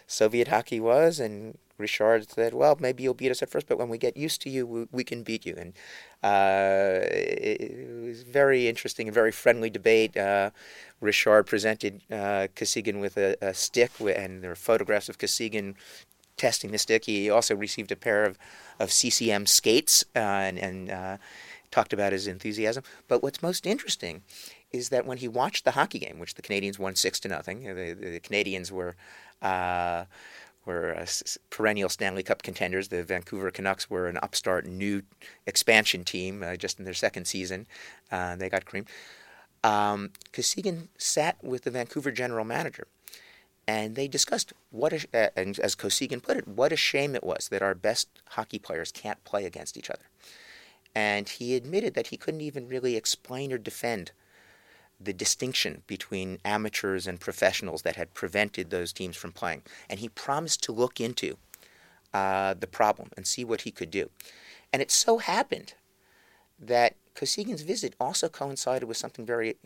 Soviet 0.07 0.49
hockey 0.49 0.81
was, 0.81 1.21
and 1.21 1.59
Richard 1.79 2.31
said, 2.31 2.55
"Well, 2.55 2.77
maybe 2.79 3.03
you'll 3.03 3.15
beat 3.15 3.31
us 3.31 3.43
at 3.43 3.51
first, 3.51 3.67
but 3.67 3.79
when 3.79 3.89
we 3.89 3.99
get 3.99 4.17
used 4.17 4.41
to 4.43 4.51
you, 4.51 4.67
we, 4.67 4.87
we 4.93 5.05
can 5.05 5.23
beat 5.23 5.45
you." 5.45 5.55
And 5.57 5.73
uh, 6.23 7.01
it, 7.11 7.61
it, 7.61 8.05
was 8.05 8.23
very 8.23 8.69
interesting, 8.69 9.09
a 9.09 9.13
very 9.13 9.33
friendly 9.33 9.71
debate. 9.71 10.17
Uh, 10.17 10.51
Richard 11.01 11.47
presented 11.47 12.03
uh, 12.11 12.49
with 12.95 13.17
a, 13.17 13.37
a, 13.43 13.55
stick, 13.55 13.91
and 14.01 14.43
there 14.43 14.51
are 14.51 14.57
photographs 14.57 15.09
of 15.09 15.19
Kosygin 15.19 15.75
testing 16.37 16.71
the 16.73 16.79
stick. 16.79 17.05
He 17.05 17.31
also 17.31 17.55
received 17.55 17.93
a 17.93 17.97
pair 17.97 18.25
of, 18.25 18.39
of 18.79 18.93
CCM 18.93 19.47
skates 19.47 20.05
uh, 20.17 20.19
and, 20.19 20.59
and 20.59 20.91
uh, 20.91 21.17
talked 21.71 21.93
about 21.93 22.13
his 22.13 22.27
enthusiasm. 22.27 22.85
But 23.09 23.23
what's 23.23 23.43
most 23.43 23.67
interesting 23.67 24.23
is 24.73 24.89
that 24.89 25.07
when 25.07 25.19
he 25.19 25.29
watched 25.29 25.65
the 25.65 25.73
hockey 25.73 25.99
game, 25.99 26.19
which 26.19 26.35
the 26.35 26.43
Canadians 26.43 26.79
won 26.79 26.95
six 26.97 27.21
to 27.21 27.29
nothing, 27.29 27.63
the, 27.63 27.95
the 27.95 28.21
Canadians 28.21 28.73
were 28.73 28.97
uh, 29.43 30.05
were 30.67 30.97
uh, 30.97 31.07
perennial 31.51 31.89
Stanley 31.89 32.23
Cup 32.23 32.43
contenders. 32.43 32.89
The 32.89 33.03
Vancouver 33.03 33.51
Canucks 33.51 33.89
were 33.91 34.07
an 34.07 34.19
upstart 34.23 34.67
new 34.67 35.03
expansion 35.47 36.05
team 36.05 36.43
uh, 36.43 36.57
just 36.57 36.79
in 36.79 36.85
their 36.85 36.95
second 36.95 37.27
season. 37.27 37.67
Uh, 38.11 38.37
they 38.37 38.49
got 38.49 38.65
creamed. 38.65 38.89
Um, 39.63 40.11
sat 40.99 41.43
with 41.43 41.65
the 41.65 41.71
Vancouver 41.71 42.11
general 42.11 42.45
manager 42.45 42.87
and 43.67 43.95
they 43.95 44.09
discussed 44.09 44.53
what, 44.71 44.93
a, 44.93 45.39
and 45.39 45.59
as 45.59 45.75
Kosygin 45.75 46.23
put 46.23 46.37
it, 46.37 46.47
what 46.47 46.73
a 46.73 46.77
shame 46.77 47.15
it 47.15 47.25
was 47.25 47.49
that 47.49 47.63
our 47.63 47.75
best 47.75 48.09
hockey 48.31 48.59
players 48.59 48.93
can't 48.93 49.23
play 49.25 49.47
against 49.47 49.77
each 49.77 49.91
other. 49.91 50.05
And 50.95 51.29
he 51.29 51.57
admitted 51.57 51.95
that 51.95 52.09
he 52.09 52.17
couldn't 52.17 52.43
even 52.43 52.69
really 52.69 52.95
explain 52.97 53.53
or 53.53 53.59
defend 53.59 54.13
the 55.01 55.13
distinction 55.13 55.83
between 55.87 56.39
amateurs 56.45 57.07
and 57.07 57.21
professionals 57.21 57.83
that 57.83 57.97
had 57.97 58.15
prevented 58.15 58.71
those 58.71 58.93
teams 58.93 59.17
from 59.17 59.33
playing. 59.33 59.63
And 59.89 60.01
he 60.01 60.09
promised 60.09 60.63
to 60.65 60.73
look 60.73 61.01
into 61.01 61.37
uh, 62.13 62.55
the 62.55 62.67
problem 62.67 63.11
and 63.17 63.27
see 63.27 63.45
what 63.45 63.63
he 63.63 63.71
could 63.71 63.91
do. 63.91 64.11
And 64.73 64.81
it 64.81 64.91
so 64.91 65.19
happened 65.19 65.75
that 66.59 66.95
Kosygin's 67.15 67.63
visit 67.63 67.95
also 68.01 68.29
coincided 68.29 68.87
with 68.87 68.97
something 68.97 69.27
very 69.27 69.57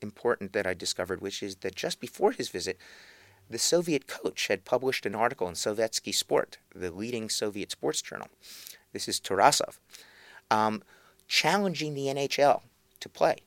important 0.00 0.52
that 0.52 0.66
I 0.66 0.74
discovered, 0.74 1.20
which 1.20 1.42
is 1.42 1.56
that 1.56 1.74
just 1.74 2.00
before 2.00 2.32
his 2.32 2.48
visit, 2.48 2.78
the 3.50 3.58
Soviet 3.58 4.06
coach 4.06 4.48
had 4.48 4.64
published 4.64 5.06
an 5.06 5.14
article 5.14 5.48
in 5.48 5.54
Sovietsky 5.54 6.14
Sport, 6.14 6.58
the 6.74 6.90
leading 6.90 7.28
Soviet 7.28 7.70
sports 7.70 8.02
journal. 8.02 8.28
This 8.92 9.08
is 9.08 9.20
Tarasov, 9.20 9.78
um, 10.50 10.82
challenging 11.26 11.94
the 11.94 12.06
NHL 12.06 12.62
to 13.00 13.08
play. 13.08 13.38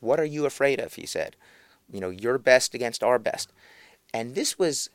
What 0.00 0.20
are 0.20 0.24
you 0.24 0.46
afraid 0.46 0.80
of? 0.80 0.94
He 0.94 1.06
said. 1.06 1.36
You 1.90 2.00
know, 2.00 2.10
your 2.10 2.38
best 2.38 2.74
against 2.74 3.02
our 3.02 3.18
best. 3.18 3.52
And 4.12 4.34
this 4.34 4.58
was 4.58 4.90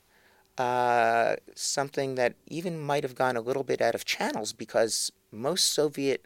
uh, 0.58 1.36
something 1.56 2.16
that 2.16 2.36
even 2.48 2.80
might 2.80 3.04
have 3.04 3.16
gone 3.16 3.36
a 3.36 3.42
little 3.42 3.64
bit 3.64 3.82
out 3.82 3.96
of 3.96 4.06
channels 4.06 4.54
because 4.54 5.12
most 5.32 5.66
Soviet 5.72 6.26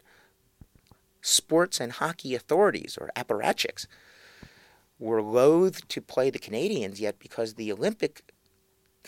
sports 1.22 1.80
and 1.80 1.92
hockey 1.92 2.34
authorities 2.34 2.98
or 3.00 3.10
apparatchiks 3.16 3.86
were 4.98 5.22
loath 5.22 5.86
to 5.88 6.00
play 6.00 6.28
the 6.28 6.38
Canadians, 6.38 7.00
yet 7.00 7.18
because 7.18 7.54
the 7.54 7.72
Olympic 7.72 8.27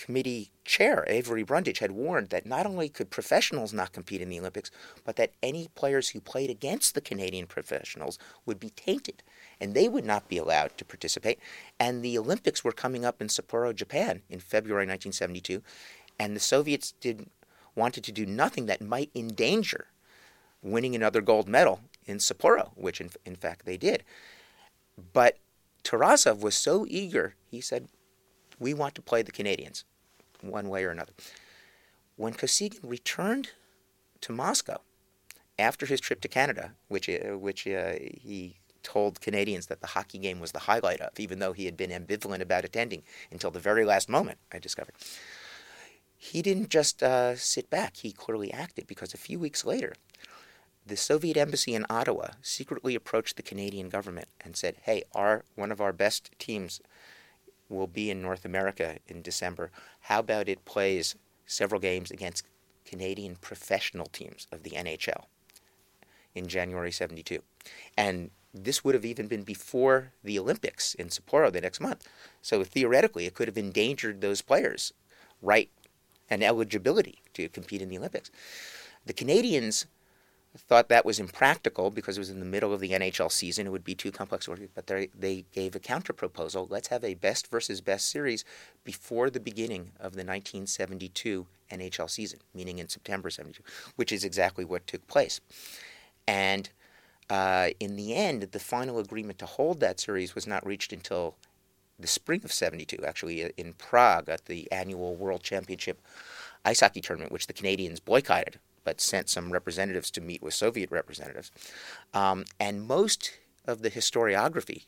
Committee 0.04 0.50
chair, 0.64 1.04
Avery 1.08 1.42
Brundage, 1.42 1.80
had 1.80 1.90
warned 1.90 2.30
that 2.30 2.46
not 2.46 2.64
only 2.64 2.88
could 2.88 3.10
professionals 3.10 3.74
not 3.74 3.92
compete 3.92 4.22
in 4.22 4.30
the 4.30 4.40
Olympics, 4.40 4.70
but 5.04 5.16
that 5.16 5.32
any 5.42 5.68
players 5.74 6.10
who 6.10 6.20
played 6.20 6.48
against 6.48 6.94
the 6.94 7.02
Canadian 7.02 7.46
professionals 7.46 8.18
would 8.46 8.58
be 8.58 8.70
tainted 8.70 9.22
and 9.60 9.74
they 9.74 9.88
would 9.88 10.06
not 10.06 10.26
be 10.26 10.38
allowed 10.38 10.78
to 10.78 10.86
participate. 10.86 11.38
And 11.78 12.02
the 12.02 12.16
Olympics 12.16 12.64
were 12.64 12.72
coming 12.72 13.04
up 13.04 13.20
in 13.20 13.28
Sapporo, 13.28 13.74
Japan 13.74 14.22
in 14.30 14.40
February 14.40 14.86
1972, 14.86 15.62
and 16.18 16.34
the 16.34 16.40
Soviets 16.40 16.92
did 17.00 17.28
wanted 17.74 18.02
to 18.04 18.12
do 18.12 18.24
nothing 18.24 18.66
that 18.66 18.80
might 18.80 19.10
endanger 19.14 19.88
winning 20.62 20.94
another 20.94 21.20
gold 21.20 21.46
medal 21.46 21.80
in 22.06 22.18
Sapporo, 22.18 22.70
which 22.74 23.00
in, 23.00 23.10
in 23.24 23.36
fact 23.36 23.66
they 23.66 23.76
did. 23.76 24.02
But 25.12 25.38
Tarasov 25.84 26.40
was 26.40 26.54
so 26.54 26.86
eager, 26.88 27.34
he 27.50 27.60
said, 27.60 27.88
We 28.58 28.74
want 28.74 28.94
to 28.96 29.02
play 29.02 29.22
the 29.22 29.32
Canadians 29.32 29.84
one 30.42 30.68
way 30.68 30.84
or 30.84 30.90
another. 30.90 31.12
When 32.16 32.34
Kosygin 32.34 32.80
returned 32.82 33.50
to 34.20 34.32
Moscow 34.32 34.80
after 35.58 35.86
his 35.86 36.00
trip 36.00 36.20
to 36.22 36.28
Canada, 36.28 36.72
which, 36.88 37.08
uh, 37.08 37.38
which 37.38 37.66
uh, 37.66 37.94
he 37.98 38.56
told 38.82 39.20
Canadians 39.20 39.66
that 39.66 39.80
the 39.80 39.88
hockey 39.88 40.18
game 40.18 40.40
was 40.40 40.52
the 40.52 40.60
highlight 40.60 41.00
of, 41.00 41.18
even 41.18 41.38
though 41.38 41.52
he 41.52 41.66
had 41.66 41.76
been 41.76 41.90
ambivalent 41.90 42.40
about 42.40 42.64
attending 42.64 43.02
until 43.30 43.50
the 43.50 43.58
very 43.58 43.84
last 43.84 44.08
moment, 44.08 44.38
I 44.52 44.58
discovered. 44.58 44.94
He 46.16 46.42
didn't 46.42 46.68
just 46.68 47.02
uh, 47.02 47.36
sit 47.36 47.70
back, 47.70 47.96
he 47.96 48.12
clearly 48.12 48.52
acted 48.52 48.86
because 48.86 49.14
a 49.14 49.18
few 49.18 49.38
weeks 49.38 49.64
later, 49.64 49.94
the 50.86 50.96
Soviet 50.96 51.36
embassy 51.36 51.74
in 51.74 51.86
Ottawa 51.88 52.28
secretly 52.42 52.94
approached 52.94 53.36
the 53.36 53.42
Canadian 53.42 53.88
government 53.88 54.28
and 54.40 54.56
said, 54.56 54.76
"Hey, 54.82 55.04
our 55.14 55.44
one 55.54 55.70
of 55.70 55.80
our 55.80 55.92
best 55.92 56.30
teams 56.38 56.80
will 57.70 57.86
be 57.86 58.10
in 58.10 58.20
North 58.20 58.44
America 58.44 58.98
in 59.08 59.22
December. 59.22 59.70
How 60.00 60.18
about 60.18 60.48
it 60.48 60.64
plays 60.64 61.14
several 61.46 61.80
games 61.80 62.10
against 62.10 62.44
Canadian 62.84 63.36
professional 63.36 64.06
teams 64.06 64.46
of 64.52 64.62
the 64.62 64.70
NHL 64.70 65.26
in 66.34 66.48
January 66.48 66.92
72?" 66.92 67.42
And 67.96 68.30
this 68.52 68.84
would 68.84 68.94
have 68.94 69.04
even 69.04 69.28
been 69.28 69.44
before 69.44 70.12
the 70.24 70.38
Olympics 70.38 70.94
in 70.94 71.08
Sapporo 71.08 71.52
the 71.52 71.60
next 71.60 71.80
month. 71.80 72.08
So 72.42 72.64
theoretically, 72.64 73.26
it 73.26 73.34
could 73.34 73.48
have 73.48 73.56
endangered 73.56 74.20
those 74.20 74.42
players' 74.42 74.92
right 75.40 75.70
and 76.28 76.42
eligibility 76.42 77.22
to 77.34 77.48
compete 77.48 77.80
in 77.80 77.88
the 77.88 77.98
Olympics. 77.98 78.30
The 79.06 79.12
Canadians 79.12 79.86
thought 80.58 80.88
that 80.88 81.04
was 81.04 81.20
impractical 81.20 81.90
because 81.90 82.16
it 82.16 82.20
was 82.20 82.30
in 82.30 82.40
the 82.40 82.46
middle 82.46 82.72
of 82.72 82.80
the 82.80 82.90
NHL 82.90 83.30
season. 83.30 83.66
It 83.66 83.70
would 83.70 83.84
be 83.84 83.94
too 83.94 84.10
complex. 84.10 84.48
But 84.74 84.86
they, 84.86 85.44
gave 85.52 85.76
a 85.76 85.80
counter 85.80 86.12
proposal. 86.12 86.66
Let's 86.68 86.88
have 86.88 87.04
a 87.04 87.14
best 87.14 87.48
versus 87.48 87.80
best 87.80 88.10
series 88.10 88.44
before 88.84 89.30
the 89.30 89.38
beginning 89.38 89.92
of 89.98 90.14
the 90.14 90.24
1972 90.24 91.46
NHL 91.70 92.10
season, 92.10 92.40
meaning 92.52 92.78
in 92.78 92.88
September 92.88 93.30
72, 93.30 93.62
which 93.94 94.10
is 94.10 94.24
exactly 94.24 94.64
what 94.64 94.86
took 94.88 95.06
place. 95.06 95.40
And 96.26 96.68
uh, 97.28 97.70
in 97.78 97.94
the 97.94 98.14
end, 98.14 98.42
the 98.42 98.58
final 98.58 98.98
agreement 98.98 99.38
to 99.38 99.46
hold 99.46 99.78
that 99.80 100.00
series 100.00 100.34
was 100.34 100.48
not 100.48 100.66
reached 100.66 100.92
until 100.92 101.36
the 101.96 102.08
spring 102.08 102.40
of 102.44 102.52
72, 102.52 103.04
actually, 103.04 103.52
in 103.56 103.74
Prague 103.74 104.28
at 104.28 104.46
the 104.46 104.70
annual 104.72 105.14
World 105.14 105.44
Championship 105.44 106.00
ice 106.64 106.80
hockey 106.80 107.00
tournament, 107.00 107.30
which 107.30 107.46
the 107.46 107.52
Canadians 107.52 108.00
boycotted 108.00 108.58
but 108.90 109.00
sent 109.00 109.28
some 109.28 109.52
representatives 109.52 110.10
to 110.10 110.20
meet 110.20 110.42
with 110.42 110.52
Soviet 110.52 110.90
representatives. 110.90 111.52
Um, 112.12 112.44
and 112.58 112.82
most 112.82 113.38
of 113.64 113.82
the 113.82 113.90
historiography, 113.90 114.86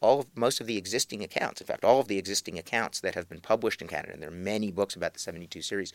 all 0.00 0.20
of, 0.20 0.26
most 0.34 0.58
of 0.58 0.66
the 0.66 0.78
existing 0.78 1.22
accounts, 1.22 1.60
in 1.60 1.66
fact, 1.66 1.84
all 1.84 2.00
of 2.00 2.08
the 2.08 2.16
existing 2.16 2.58
accounts 2.58 2.98
that 3.00 3.14
have 3.14 3.28
been 3.28 3.42
published 3.42 3.82
in 3.82 3.88
Canada, 3.88 4.14
and 4.14 4.22
there 4.22 4.30
are 4.30 4.32
many 4.54 4.70
books 4.70 4.96
about 4.96 5.12
the 5.12 5.20
72 5.20 5.60
series, 5.60 5.92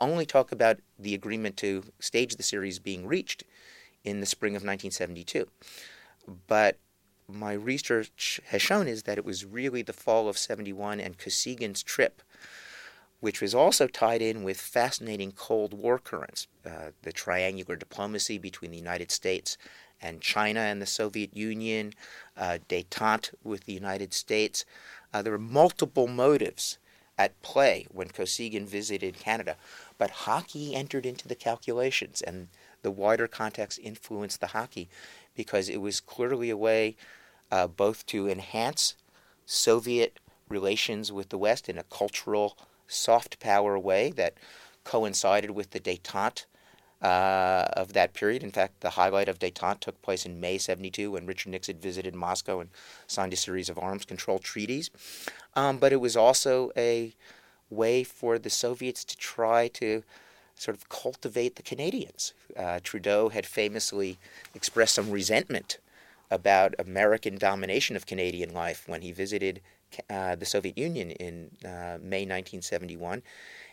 only 0.00 0.26
talk 0.26 0.50
about 0.50 0.80
the 0.98 1.14
agreement 1.14 1.56
to 1.58 1.84
stage 2.00 2.34
the 2.34 2.42
series 2.42 2.80
being 2.80 3.06
reached 3.06 3.44
in 4.02 4.18
the 4.18 4.26
spring 4.26 4.56
of 4.56 4.64
1972. 4.64 5.46
But 6.48 6.76
my 7.28 7.52
research 7.52 8.40
has 8.46 8.62
shown 8.62 8.88
is 8.88 9.04
that 9.04 9.16
it 9.16 9.24
was 9.24 9.44
really 9.44 9.82
the 9.82 9.92
fall 9.92 10.28
of 10.28 10.36
71 10.36 10.98
and 10.98 11.18
Kosygin's 11.18 11.84
trip, 11.84 12.20
which 13.20 13.40
was 13.40 13.54
also 13.54 13.86
tied 13.86 14.22
in 14.22 14.42
with 14.42 14.60
fascinating 14.60 15.32
Cold 15.32 15.72
War 15.72 15.98
currents, 15.98 16.46
uh, 16.64 16.90
the 17.02 17.12
triangular 17.12 17.76
diplomacy 17.76 18.38
between 18.38 18.70
the 18.70 18.76
United 18.76 19.10
States 19.10 19.56
and 20.00 20.20
China 20.20 20.60
and 20.60 20.80
the 20.82 20.86
Soviet 20.86 21.34
Union, 21.36 21.92
uh, 22.36 22.58
detente 22.68 23.32
with 23.42 23.64
the 23.64 23.72
United 23.72 24.12
States. 24.12 24.64
Uh, 25.12 25.22
there 25.22 25.32
were 25.32 25.38
multiple 25.38 26.06
motives 26.06 26.78
at 27.18 27.40
play 27.40 27.86
when 27.90 28.08
Kosygin 28.08 28.66
visited 28.66 29.18
Canada, 29.18 29.56
but 29.96 30.10
hockey 30.10 30.74
entered 30.74 31.06
into 31.06 31.26
the 31.26 31.34
calculations, 31.34 32.20
and 32.20 32.48
the 32.82 32.90
wider 32.90 33.26
context 33.26 33.78
influenced 33.82 34.40
the 34.40 34.48
hockey 34.48 34.88
because 35.34 35.68
it 35.68 35.80
was 35.80 36.00
clearly 36.00 36.50
a 36.50 36.56
way 36.56 36.96
uh, 37.50 37.66
both 37.66 38.04
to 38.06 38.28
enhance 38.28 38.94
Soviet 39.46 40.18
relations 40.48 41.10
with 41.10 41.30
the 41.30 41.38
West 41.38 41.68
in 41.68 41.78
a 41.78 41.84
cultural, 41.84 42.56
soft 42.88 43.38
power 43.40 43.78
way 43.78 44.10
that 44.12 44.34
coincided 44.84 45.50
with 45.50 45.70
the 45.70 45.80
detente 45.80 46.44
uh, 47.02 47.66
of 47.74 47.92
that 47.92 48.14
period. 48.14 48.42
In 48.42 48.50
fact, 48.50 48.80
the 48.80 48.90
highlight 48.90 49.28
of 49.28 49.38
detente 49.38 49.80
took 49.80 50.00
place 50.02 50.24
in 50.24 50.40
May 50.40 50.58
72 50.58 51.10
when 51.10 51.26
Richard 51.26 51.50
Nixon 51.50 51.78
visited 51.78 52.14
Moscow 52.14 52.60
and 52.60 52.70
signed 53.06 53.32
a 53.32 53.36
series 53.36 53.68
of 53.68 53.78
arms 53.78 54.04
control 54.04 54.38
treaties. 54.38 54.90
Um, 55.54 55.78
but 55.78 55.92
it 55.92 56.00
was 56.00 56.16
also 56.16 56.70
a 56.76 57.14
way 57.68 58.04
for 58.04 58.38
the 58.38 58.50
Soviets 58.50 59.04
to 59.04 59.16
try 59.16 59.68
to 59.68 60.04
sort 60.54 60.76
of 60.76 60.88
cultivate 60.88 61.56
the 61.56 61.62
Canadians. 61.62 62.32
Uh, 62.56 62.80
Trudeau 62.82 63.28
had 63.28 63.44
famously 63.44 64.18
expressed 64.54 64.94
some 64.94 65.10
resentment 65.10 65.78
about 66.30 66.74
American 66.78 67.36
domination 67.36 67.94
of 67.94 68.06
Canadian 68.06 68.52
life 68.52 68.88
when 68.88 69.02
he 69.02 69.12
visited 69.12 69.60
uh, 70.10 70.36
the 70.36 70.46
Soviet 70.46 70.76
Union 70.78 71.10
in 71.10 71.50
uh, 71.64 71.98
May 72.00 72.24
1971. 72.24 73.22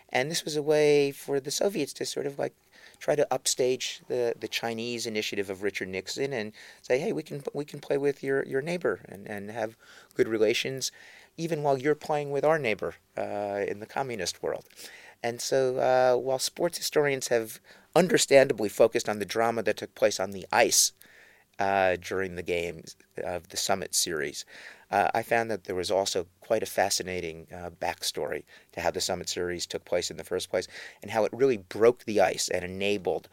And 0.10 0.30
this 0.30 0.46
was 0.46 0.56
a 0.56 0.62
way 0.62 1.12
for 1.12 1.40
the 1.40 1.52
Soviets 1.52 1.94
to 1.94 2.06
sort 2.06 2.28
of 2.28 2.38
like 2.38 2.54
try 3.00 3.16
to 3.16 3.28
upstage 3.34 4.02
the, 4.08 4.36
the 4.40 4.48
Chinese 4.48 5.06
initiative 5.06 5.50
of 5.50 5.64
Richard 5.64 5.90
Nixon 5.90 6.32
and 6.32 6.54
say, 6.82 7.00
hey, 7.00 7.12
we 7.12 7.24
can 7.24 7.44
we 7.54 7.66
can 7.66 7.80
play 7.80 7.98
with 7.98 8.24
your, 8.24 8.46
your 8.46 8.62
neighbor 8.62 9.02
and, 9.10 9.28
and 9.28 9.50
have 9.52 9.76
good 10.14 10.28
relations, 10.28 10.92
even 11.36 11.64
while 11.64 11.78
you're 11.78 11.96
playing 11.96 12.32
with 12.32 12.46
our 12.46 12.60
neighbor 12.60 12.96
uh, 13.18 13.66
in 13.68 13.80
the 13.80 13.86
communist 13.86 14.44
world. 14.44 14.66
And 15.24 15.42
so, 15.42 15.78
uh, 15.78 16.18
while 16.18 16.40
sports 16.40 16.78
historians 16.78 17.30
have 17.30 17.60
understandably 17.96 18.70
focused 18.70 19.10
on 19.10 19.20
the 19.20 19.26
drama 19.26 19.64
that 19.64 19.78
took 19.78 19.96
place 19.96 20.20
on 20.20 20.32
the 20.32 20.46
ice 20.52 20.92
uh, 21.60 21.96
during 22.00 22.36
the 22.36 22.44
games 22.44 22.96
of 23.24 23.50
the 23.50 23.58
Summit 23.58 23.96
Series, 23.96 24.46
uh, 24.94 25.10
I 25.12 25.24
found 25.24 25.50
that 25.50 25.64
there 25.64 25.76
was 25.76 25.90
also 25.90 26.28
quite 26.40 26.62
a 26.62 26.68
fascinating 26.68 27.48
uh, 27.52 27.72
backstory 27.72 28.44
to 28.74 28.82
how 28.82 28.92
the 28.92 29.02
Summit 29.02 29.28
Series 29.28 29.66
took 29.66 29.86
place 29.86 30.12
in 30.12 30.18
the 30.18 30.24
first 30.24 30.52
place 30.52 30.68
and 31.02 31.10
how 31.10 31.26
it 31.26 31.34
really 31.34 31.58
broke 31.58 32.04
the 32.04 32.22
ice 32.22 32.48
and 32.48 32.64
enabled 32.64 33.28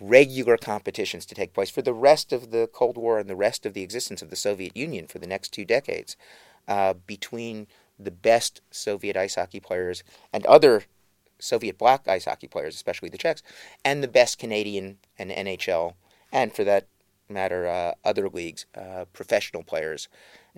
regular 0.00 0.56
competitions 0.56 1.26
to 1.26 1.34
take 1.34 1.52
place 1.52 1.68
for 1.68 1.82
the 1.82 1.92
rest 1.92 2.32
of 2.32 2.52
the 2.52 2.70
Cold 2.72 2.96
War 2.96 3.18
and 3.18 3.28
the 3.28 3.36
rest 3.36 3.66
of 3.66 3.74
the 3.74 3.82
existence 3.82 4.22
of 4.22 4.30
the 4.30 4.36
Soviet 4.36 4.74
Union 4.74 5.06
for 5.06 5.18
the 5.18 5.26
next 5.26 5.52
two 5.52 5.66
decades 5.66 6.16
uh, 6.66 6.94
between 7.06 7.66
the 7.98 8.10
best 8.10 8.62
Soviet 8.70 9.14
ice 9.14 9.34
hockey 9.34 9.60
players 9.60 10.02
and 10.32 10.46
other 10.46 10.84
Soviet 11.38 11.76
bloc 11.76 12.08
ice 12.08 12.24
hockey 12.24 12.48
players, 12.48 12.74
especially 12.74 13.10
the 13.10 13.18
Czechs, 13.18 13.42
and 13.84 14.02
the 14.02 14.08
best 14.08 14.38
Canadian 14.38 14.96
and 15.18 15.30
NHL, 15.30 15.96
and 16.32 16.54
for 16.54 16.64
that 16.64 16.86
matter, 17.28 17.68
uh, 17.68 17.92
other 18.04 18.28
leagues, 18.28 18.66
uh, 18.74 19.04
professional 19.12 19.62
players, 19.62 20.08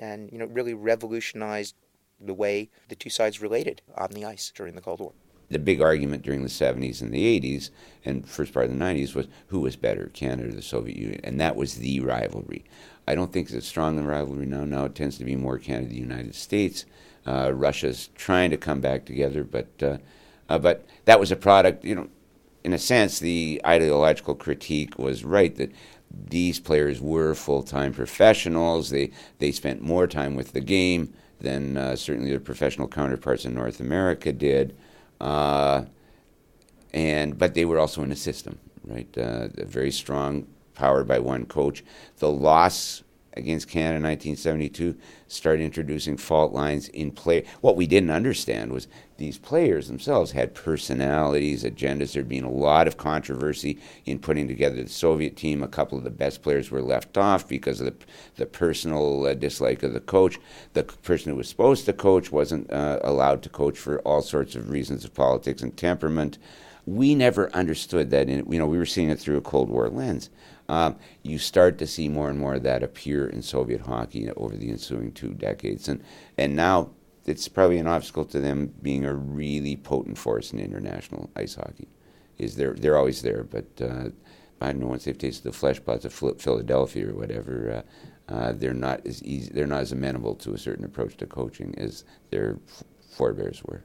and 0.01 0.33
you 0.33 0.39
know 0.39 0.47
really 0.47 0.75
revolutionized 0.75 1.77
the 2.21 2.35
way 2.35 2.69
the 2.89 2.97
two 2.97 3.11
sides 3.11 3.41
related 3.41 3.83
on 3.97 4.11
the 4.11 4.25
ice 4.25 4.53
during 4.55 4.75
the 4.75 4.81
Cold 4.81 5.01
War. 5.01 5.13
The 5.49 5.59
big 5.59 5.81
argument 5.81 6.23
during 6.23 6.43
the 6.43 6.49
70s 6.49 7.01
and 7.01 7.13
the 7.13 7.41
80s 7.41 7.71
and 8.05 8.29
first 8.29 8.53
part 8.53 8.67
of 8.67 8.73
the 8.73 8.79
90s 8.79 9.15
was 9.15 9.27
who 9.49 9.61
was 9.61 9.75
better, 9.77 10.11
Canada 10.13 10.49
or 10.49 10.53
the 10.53 10.63
Soviet 10.63 10.97
Union, 10.97 11.21
and 11.25 11.41
that 11.41 11.57
was 11.57 11.77
the 11.77 12.01
rivalry. 12.01 12.65
I 13.07 13.15
don't 13.15 13.33
think 13.33 13.49
it's 13.49 13.57
as 13.57 13.67
strong 13.67 13.99
rivalry 13.99 14.47
now. 14.47 14.65
Now 14.65 14.85
it 14.85 14.95
tends 14.95 15.19
to 15.19 15.25
be 15.25 15.35
more 15.35 15.59
Canada, 15.59 15.89
the 15.89 15.97
United 15.97 16.35
States. 16.35 16.85
Uh, 17.27 17.53
Russia's 17.53 18.11
trying 18.15 18.51
to 18.51 18.57
come 18.57 18.81
back 18.81 19.05
together, 19.05 19.43
but 19.43 19.69
uh, 19.83 19.99
uh, 20.49 20.59
but 20.59 20.85
that 21.05 21.21
was 21.21 21.31
a 21.31 21.37
product, 21.37 21.85
you 21.85 21.95
know, 21.95 22.09
in 22.65 22.73
a 22.73 22.79
sense, 22.79 23.19
the 23.19 23.61
ideological 23.65 24.35
critique 24.35 24.99
was 24.99 25.25
right 25.25 25.55
that 25.57 25.73
these 26.11 26.59
players 26.61 27.01
were 27.01 27.35
full 27.35 27.63
time 27.63 27.93
professionals. 27.93 28.91
They, 28.91 29.11
they 29.39 29.53
spent 29.53 29.83
more 29.83 30.07
time 30.07 30.35
with 30.35 30.53
the 30.53 30.61
game 30.61 31.13
than 31.41 31.77
uh, 31.77 31.97
certainly 31.97 32.31
their 32.31 32.41
professional 32.41 32.89
counterparts 32.89 33.45
in 33.45 33.55
North 33.55 33.81
America 33.81 34.33
did. 34.33 34.77
Uh, 35.21 35.85
and 36.93 37.39
but 37.39 37.55
they 37.55 37.65
were 37.65 37.79
also 37.79 38.03
in 38.03 38.11
a 38.11 38.17
system, 38.17 38.59
right? 38.85 39.17
Uh, 39.17 39.49
very 39.57 39.91
strong, 39.91 40.47
powered 40.75 41.07
by 41.07 41.19
one 41.19 41.47
coach. 41.47 41.85
The 42.19 42.31
loss 42.31 43.03
against 43.35 43.69
Canada 43.69 43.97
in 43.97 44.03
1972 44.03 44.97
started 45.29 45.63
introducing 45.63 46.17
fault 46.17 46.53
lines 46.53 46.89
in 46.89 47.11
play. 47.11 47.45
What 47.61 47.77
we 47.77 47.87
didn't 47.87 48.11
understand 48.11 48.73
was 48.73 48.89
these 49.19 49.39
players 49.39 49.87
themselves 49.87 50.33
had 50.33 50.55
personalities, 50.55 51.63
agendas. 51.63 52.13
There'd 52.13 52.29
been 52.29 52.45
a 52.45 52.51
lot 52.51 52.89
of 52.89 52.97
controversy 52.97 53.79
in 54.07 54.19
putting 54.19 54.49
together 54.49 54.83
the 54.83 54.89
Soviet 54.89 55.37
team. 55.37 55.63
A 55.63 55.69
couple 55.69 55.99
of 55.99 56.05
the 56.05 56.11
best 56.11 56.43
players 56.43 56.71
were 56.71 56.83
left 56.83 57.17
off 57.17 57.47
because 57.47 57.81
of 57.81 57.87
the, 57.87 57.95
the 58.37 58.47
personal 58.47 59.27
uh, 59.27 59.35
dislike 59.35 59.83
of 59.83 59.93
the 59.93 60.01
coach. 60.01 60.39
The 60.73 60.85
person 60.85 61.31
who 61.31 61.37
was 61.37 61.49
supposed 61.49 61.85
to 61.85 61.93
coach 61.93 62.33
wasn't 62.33 62.73
uh, 62.73 62.99
allowed 63.03 63.43
to 63.43 63.49
coach 63.49 63.79
for 63.79 64.01
all 64.01 64.23
sorts 64.23 64.57
of 64.57 64.71
reasons 64.71 65.05
of 65.05 65.15
politics 65.15 65.63
and 65.63 65.77
temperament. 65.77 66.39
We 66.87 67.15
never 67.15 67.55
understood 67.55 68.11
that. 68.11 68.29
In, 68.29 68.51
you 68.51 68.59
know, 68.59 68.67
we 68.67 68.79
were 68.79 68.87
seeing 68.87 69.11
it 69.11 69.21
through 69.21 69.37
a 69.37 69.43
Cold 69.43 69.69
War 69.69 69.89
lens 69.89 70.31
um, 70.71 70.97
you 71.25 71.37
start 71.39 71.79
to 71.79 71.87
see 71.87 72.09
more 72.09 72.31
and 72.31 72.39
more 72.39 72.55
of 72.55 72.63
that 72.63 72.85
appear 72.85 73.27
in 73.27 73.43
Soviet 73.43 73.81
hockey 73.81 74.31
over 74.37 74.57
the 74.57 74.71
ensuing 74.71 75.11
two 75.11 75.35
decades. 75.35 75.89
And, 75.89 76.01
and 76.39 76.55
now 76.55 76.91
it's 77.27 77.49
probably 77.49 77.79
an 77.79 77.89
obstacle 77.89 78.25
to 78.27 78.39
them 78.39 78.73
being 78.81 79.05
a 79.05 79.13
really 79.13 79.75
potent 79.75 80.17
force 80.17 80.53
in 80.53 80.61
international 80.61 81.29
ice 81.35 81.57
hockey. 81.57 81.89
Is 82.39 82.55
they're, 82.55 82.75
they're 82.75 82.97
always 82.97 83.21
there, 83.21 83.43
but 83.43 83.67
uh, 83.83 84.11
I 84.61 84.67
don't 84.71 84.79
know 84.79 84.87
once 84.87 85.05
they've 85.05 85.19
tasted 85.19 85.43
the 85.43 85.53
flesh 85.53 85.85
pots 85.85 86.05
of 86.05 86.13
Philadelphia 86.13 87.09
or 87.09 87.15
whatever, 87.15 87.85
uh, 88.29 88.33
uh, 88.33 88.53
they're 88.53 88.73
not 88.73 89.05
as 89.05 89.25
easy, 89.25 89.51
they're 89.53 89.67
not 89.67 89.83
as 89.83 89.91
amenable 89.91 90.37
to 90.37 90.55
a 90.55 90.59
certain 90.59 90.85
approach 90.85 91.17
to 91.17 91.27
coaching 91.27 91.75
as 91.79 92.05
their 92.31 92.61
forebears 93.11 93.65
were. 93.65 93.83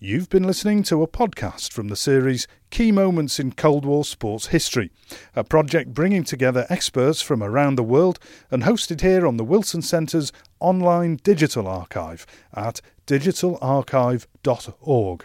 You've 0.00 0.28
been 0.28 0.44
listening 0.44 0.84
to 0.84 1.02
a 1.02 1.08
podcast 1.08 1.72
from 1.72 1.88
the 1.88 1.96
series 1.96 2.46
Key 2.70 2.92
Moments 2.92 3.40
in 3.40 3.50
Cold 3.50 3.84
War 3.84 4.04
Sports 4.04 4.46
History, 4.46 4.92
a 5.34 5.42
project 5.42 5.92
bringing 5.92 6.22
together 6.22 6.66
experts 6.70 7.20
from 7.20 7.42
around 7.42 7.74
the 7.74 7.82
world 7.82 8.20
and 8.48 8.62
hosted 8.62 9.00
here 9.00 9.26
on 9.26 9.38
the 9.38 9.44
Wilson 9.44 9.82
Centre's 9.82 10.32
online 10.60 11.18
digital 11.24 11.66
archive 11.66 12.26
at 12.54 12.80
digitalarchive.org. 13.08 15.24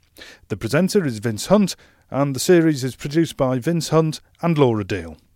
The 0.47 0.57
presenter 0.57 1.05
is 1.05 1.19
Vince 1.19 1.47
Hunt, 1.47 1.75
and 2.09 2.35
the 2.35 2.39
series 2.39 2.83
is 2.83 2.95
produced 2.95 3.37
by 3.37 3.59
Vince 3.59 3.89
Hunt 3.89 4.19
and 4.41 4.57
Laura 4.57 4.83
Deal. 4.83 5.17